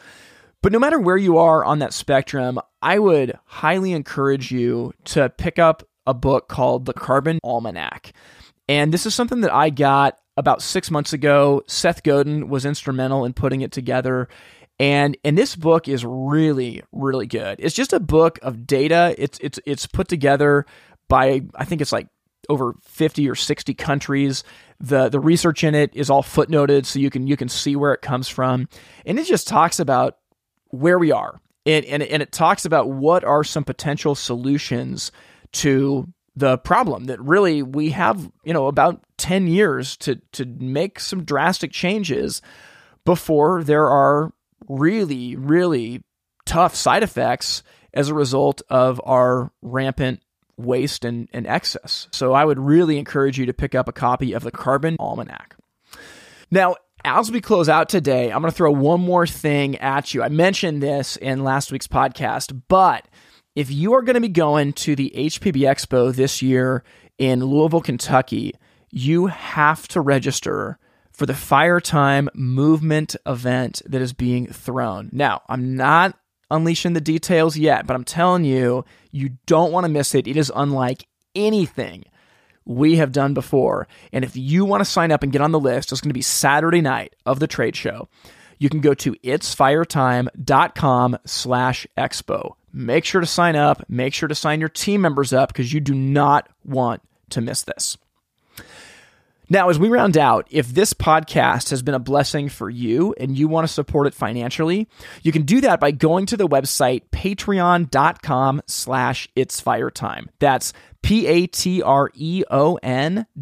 But 0.63 0.73
no 0.73 0.79
matter 0.79 0.99
where 0.99 1.19
you 1.19 1.37
are 1.37 1.63
on 1.63 1.81
that 1.81 1.93
spectrum, 1.93 2.59
I 2.81 2.99
would 2.99 3.39
highly 3.45 3.93
encourage 3.93 4.51
you 4.51 4.95
to 5.05 5.29
pick 5.29 5.59
up 5.59 5.87
a 6.07 6.15
book 6.15 6.49
called 6.49 6.87
The 6.87 6.95
Carbon 6.95 7.41
Almanac. 7.45 8.15
And 8.71 8.91
this 8.91 9.05
is 9.05 9.15
something 9.15 9.43
that 9.43 9.53
I 9.53 9.69
got 9.69 10.19
about 10.39 10.63
six 10.63 10.91
months 10.91 11.13
ago. 11.13 11.63
Seth 11.67 12.03
Godin 12.03 12.49
was 12.49 12.65
instrumental 12.65 13.27
in 13.27 13.35
putting 13.35 13.61
it 13.61 13.71
together. 13.71 14.29
And 14.79 15.17
and 15.25 15.37
this 15.37 15.55
book 15.55 15.89
is 15.89 16.05
really 16.05 16.83
really 16.93 17.27
good. 17.27 17.57
It's 17.61 17.75
just 17.75 17.93
a 17.93 18.01
book 18.01 18.39
of 18.43 18.67
data. 18.67 19.15
It's 19.19 19.39
it's 19.41 19.61
it's 19.65 19.87
put 19.87 20.09
together 20.09 20.67
by 21.09 21.43
I 21.55 21.65
think 21.65 21.81
it's 21.81 21.93
like 21.93 22.09
over 22.49 22.75
50 22.83 23.29
or 23.29 23.35
60 23.35 23.75
countries. 23.75 24.45
The 24.81 25.09
the 25.09 25.21
research 25.21 25.63
in 25.63 25.75
it 25.75 25.95
is 25.95 26.11
all 26.11 26.23
footnoted 26.23 26.87
so 26.87 26.99
you 26.99 27.11
can 27.11 27.27
you 27.27 27.37
can 27.37 27.49
see 27.49 27.77
where 27.77 27.93
it 27.93 28.03
comes 28.03 28.29
from. 28.29 28.69
And 29.07 29.19
it 29.19 29.27
just 29.27 29.47
talks 29.47 29.79
about 29.79 30.19
where 30.69 30.99
we 30.99 31.13
are. 31.13 31.41
And 31.65 31.85
and, 31.85 32.03
and 32.03 32.23
it 32.23 32.33
talks 32.33 32.65
about 32.65 32.91
what 32.91 33.25
are 33.25 33.45
some 33.45 33.65
potential 33.65 34.15
solutions 34.15 35.13
to 35.53 36.09
the 36.35 36.59
problem 36.59 37.05
that 37.05 37.21
really 37.21 37.63
we 37.63 37.91
have, 37.91 38.31
you 38.45 38.55
know, 38.55 38.67
about 38.67 39.05
10 39.19 39.47
years 39.47 39.97
to 39.99 40.17
to 40.33 40.45
make 40.45 40.99
some 40.99 41.25
drastic 41.25 41.73
changes 41.73 42.43
before 43.05 43.63
there 43.63 43.89
are 43.89 44.33
really 44.69 45.37
really 45.37 46.03
tough 46.45 46.75
side 46.75 47.03
effects 47.03 47.63
as 47.95 48.09
a 48.09 48.15
result 48.15 48.63
of 48.71 49.01
our 49.05 49.53
rampant 49.61 50.21
waste 50.57 51.05
and, 51.05 51.29
and 51.33 51.47
excess. 51.47 52.09
So 52.13 52.33
I 52.33 52.45
would 52.45 52.59
really 52.59 52.99
encourage 52.99 53.39
you 53.39 53.47
to 53.47 53.53
pick 53.53 53.75
up 53.75 53.89
a 53.89 53.93
copy 53.93 54.33
of 54.33 54.43
the 54.43 54.51
Carbon 54.51 54.97
Almanac. 54.99 55.57
Now, 56.51 56.77
as 57.05 57.31
we 57.31 57.41
close 57.41 57.69
out 57.69 57.89
today, 57.89 58.31
I'm 58.31 58.41
going 58.43 58.51
to 58.51 58.57
throw 58.57 58.71
one 58.71 59.01
more 59.01 59.27
thing 59.27 59.77
at 59.79 60.15
you. 60.15 60.23
I 60.23 60.29
mentioned 60.29 60.83
this 60.83 61.17
in 61.17 61.43
last 61.43 61.73
week's 61.73 61.89
podcast, 61.89 62.61
but 62.69 63.07
if 63.55 63.71
you 63.71 63.95
are 63.95 64.03
going 64.03 64.15
to 64.15 64.21
be 64.21 64.29
going 64.29 64.73
to 64.75 64.95
the 64.95 65.13
HPB 65.15 65.63
Expo 65.63 66.15
this 66.15 66.43
year 66.43 66.85
in 67.19 67.45
Louisville, 67.45 67.81
Kentucky, 67.81 68.55
you 68.91 69.27
have 69.27 69.89
to 69.89 70.01
register 70.01 70.79
for 71.23 71.27
the 71.27 71.35
Fire 71.35 71.79
Time 71.79 72.29
movement 72.35 73.15
event 73.27 73.81
that 73.87 74.03
is 74.03 74.13
being 74.13 74.49
thrown. 74.49 75.09
Now, 75.13 75.43
I'm 75.49 75.77
not 75.77 76.19
unleashing 76.51 76.95
the 76.95 77.01
details 77.01 77.57
yet, 77.57 77.87
but 77.87 77.95
I'm 77.95 78.03
telling 78.03 78.45
you, 78.45 78.85
you 79.13 79.39
don't 79.47 79.71
want 79.71 79.85
to 79.85 79.89
miss 79.89 80.17
it. 80.17 80.27
It 80.27 80.37
is 80.37 80.51
unlike 80.53 81.07
anything 81.37 82.07
we 82.65 82.97
have 82.97 83.13
done 83.13 83.35
before. 83.35 83.87
And 84.13 84.25
if 84.25 84.35
you 84.35 84.65
want 84.65 84.81
to 84.81 84.85
sign 84.85 85.13
up 85.13 85.23
and 85.23 85.31
get 85.31 85.41
on 85.41 85.53
the 85.53 85.61
list, 85.61 85.93
it's 85.93 86.01
going 86.01 86.11
to 86.11 86.13
be 86.13 86.23
Saturday 86.23 86.81
night 86.81 87.15
of 87.25 87.39
the 87.39 87.47
trade 87.47 87.77
show. 87.77 88.09
You 88.59 88.69
can 88.69 88.81
go 88.81 88.93
to 88.93 89.15
itsfiretime.com 89.15 91.19
slash 91.25 91.87
expo. 91.97 92.55
Make 92.73 93.05
sure 93.05 93.21
to 93.21 93.29
sign 93.29 93.55
up. 93.55 93.89
Make 93.89 94.13
sure 94.13 94.29
to 94.29 94.35
sign 94.35 94.59
your 94.59 94.69
team 94.69 95.03
members 95.03 95.33
up 95.33 95.51
because 95.51 95.73
you 95.73 95.79
do 95.79 95.95
not 95.95 96.49
want 96.65 97.01
to 97.31 97.41
miss 97.41 97.63
this. 97.63 97.97
Now, 99.53 99.69
as 99.69 99.79
we 99.79 99.91
round 99.91 100.17
out, 100.17 100.47
if 100.49 100.69
this 100.69 100.95
podcast 100.95 101.69
has 101.69 101.83
been 101.83 101.93
a 101.95 101.99
blessing 101.99 102.49
for 102.49 102.71
you 102.71 103.15
and 103.21 103.37
you 103.37 103.49
want 103.49 103.69
to 103.69 103.73
support 103.73 104.07
it 104.07 104.15
financially, 104.15 104.89
you 105.23 105.31
can 105.31 105.43
do 105.43 105.61
that 105.61 105.79
by 105.79 105.91
going 105.91 106.25
to 106.25 106.39
the 106.39 106.49
website 106.49 107.03
patreon.com 107.11 108.63
slash 108.67 109.29
it's 109.37 109.61
fire 109.61 109.91
time. 109.91 110.31
That's 110.39 110.73
P-A-T-R-E-O-N 111.03 111.77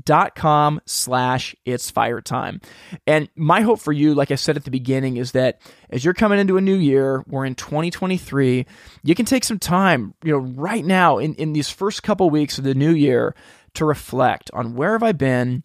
dot 0.03 0.35
com 0.35 0.81
slash 0.85 1.55
it's 1.65 1.93
fire 1.93 2.21
time. 2.21 2.61
And 3.07 3.29
my 3.37 3.61
hope 3.61 3.79
for 3.79 3.93
you, 3.93 4.13
like 4.13 4.33
I 4.33 4.35
said 4.35 4.57
at 4.57 4.65
the 4.65 4.73
beginning, 4.73 5.17
is 5.17 5.31
that 5.33 5.63
as 5.91 6.05
you're 6.05 6.13
coming 6.13 6.41
into 6.41 6.57
a 6.57 6.61
new 6.61 6.75
year, 6.75 7.23
we're 7.29 7.47
in 7.47 7.55
2023, 7.55 8.67
you 9.05 9.15
can 9.15 9.27
take 9.27 9.45
some 9.45 9.61
time, 9.61 10.15
you 10.25 10.33
know, 10.33 10.39
right 10.39 10.85
now 10.85 11.19
in, 11.19 11.37
in 11.37 11.53
these 11.53 11.71
first 11.71 12.03
couple 12.03 12.29
weeks 12.31 12.59
of 12.59 12.65
the 12.65 12.75
new 12.75 12.91
year 12.93 13.37
to 13.75 13.85
reflect 13.85 14.51
on 14.53 14.75
where 14.75 14.93
have 14.93 15.03
I 15.03 15.13
been, 15.13 15.63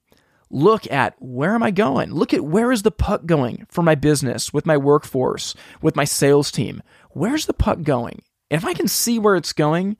look 0.55 0.89
at 0.89 1.13
where 1.19 1.53
am 1.53 1.61
I 1.61 1.69
going? 1.71 2.11
Look 2.11 2.33
at 2.33 2.45
where 2.45 2.71
is 2.71 2.83
the 2.83 2.91
puck 2.91 3.25
going 3.25 3.67
for 3.69 3.81
my 3.83 3.95
business, 3.95 4.53
with 4.53 4.65
my 4.65 4.77
workforce, 4.77 5.53
with 5.81 5.97
my 5.97 6.05
sales 6.05 6.49
team? 6.49 6.81
Where's 7.11 7.45
the 7.45 7.53
puck 7.53 7.81
going? 7.83 8.21
If 8.49 8.63
I 8.63 8.73
can 8.73 8.87
see 8.87 9.19
where 9.19 9.35
it's 9.35 9.51
going, 9.53 9.97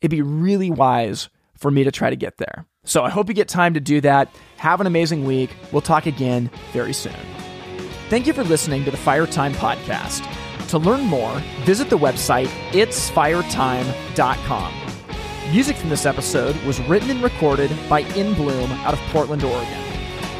it'd 0.00 0.10
be 0.10 0.22
really 0.22 0.70
wise 0.70 1.28
for 1.54 1.70
me 1.70 1.84
to 1.84 1.92
try 1.92 2.08
to 2.08 2.16
get 2.16 2.38
there. 2.38 2.64
So 2.84 3.04
I 3.04 3.10
hope 3.10 3.28
you 3.28 3.34
get 3.34 3.48
time 3.48 3.74
to 3.74 3.80
do 3.80 4.00
that. 4.00 4.34
Have 4.56 4.80
an 4.80 4.86
amazing 4.86 5.26
week. 5.26 5.50
We'll 5.70 5.82
talk 5.82 6.06
again 6.06 6.50
very 6.72 6.94
soon. 6.94 7.12
Thank 8.08 8.26
you 8.26 8.32
for 8.32 8.42
listening 8.42 8.86
to 8.86 8.90
the 8.90 8.96
Fire 8.96 9.26
Time 9.26 9.52
Podcast. 9.52 10.26
To 10.68 10.78
learn 10.78 11.02
more, 11.02 11.42
visit 11.64 11.90
the 11.90 11.98
website 11.98 12.48
itsfiretime.com. 12.70 14.74
Music 15.52 15.76
from 15.76 15.90
this 15.90 16.06
episode 16.06 16.56
was 16.64 16.80
written 16.82 17.10
and 17.10 17.22
recorded 17.22 17.70
by 17.88 18.00
In 18.00 18.34
Bloom 18.34 18.70
out 18.72 18.94
of 18.94 19.00
Portland, 19.10 19.44
Oregon. 19.44 19.79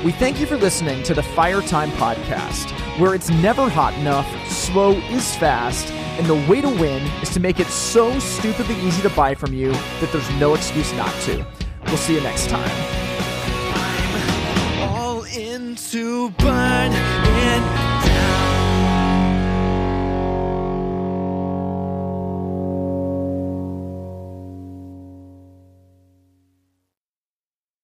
We 0.02 0.12
thank 0.12 0.40
you 0.40 0.46
for 0.46 0.56
listening 0.56 1.02
to 1.02 1.12
the 1.12 1.22
Fire 1.22 1.60
Time 1.60 1.90
Podcast, 1.90 2.70
where 2.98 3.14
it's 3.14 3.28
never 3.28 3.68
hot 3.68 3.92
enough, 3.98 4.26
slow 4.48 4.92
is 4.92 5.36
fast, 5.36 5.92
and 6.18 6.26
the 6.26 6.36
way 6.50 6.62
to 6.62 6.70
win 6.70 7.02
is 7.20 7.28
to 7.34 7.40
make 7.40 7.60
it 7.60 7.66
so 7.66 8.18
stupidly 8.18 8.76
easy 8.76 9.02
to 9.02 9.10
buy 9.10 9.34
from 9.34 9.52
you 9.52 9.72
that 9.72 10.08
there's 10.10 10.30
no 10.40 10.54
excuse 10.54 10.90
not 10.94 11.12
to. 11.24 11.46
We'll 11.84 11.98
see 11.98 12.14
you 12.14 12.22
next 12.22 12.48
time. 12.48 12.70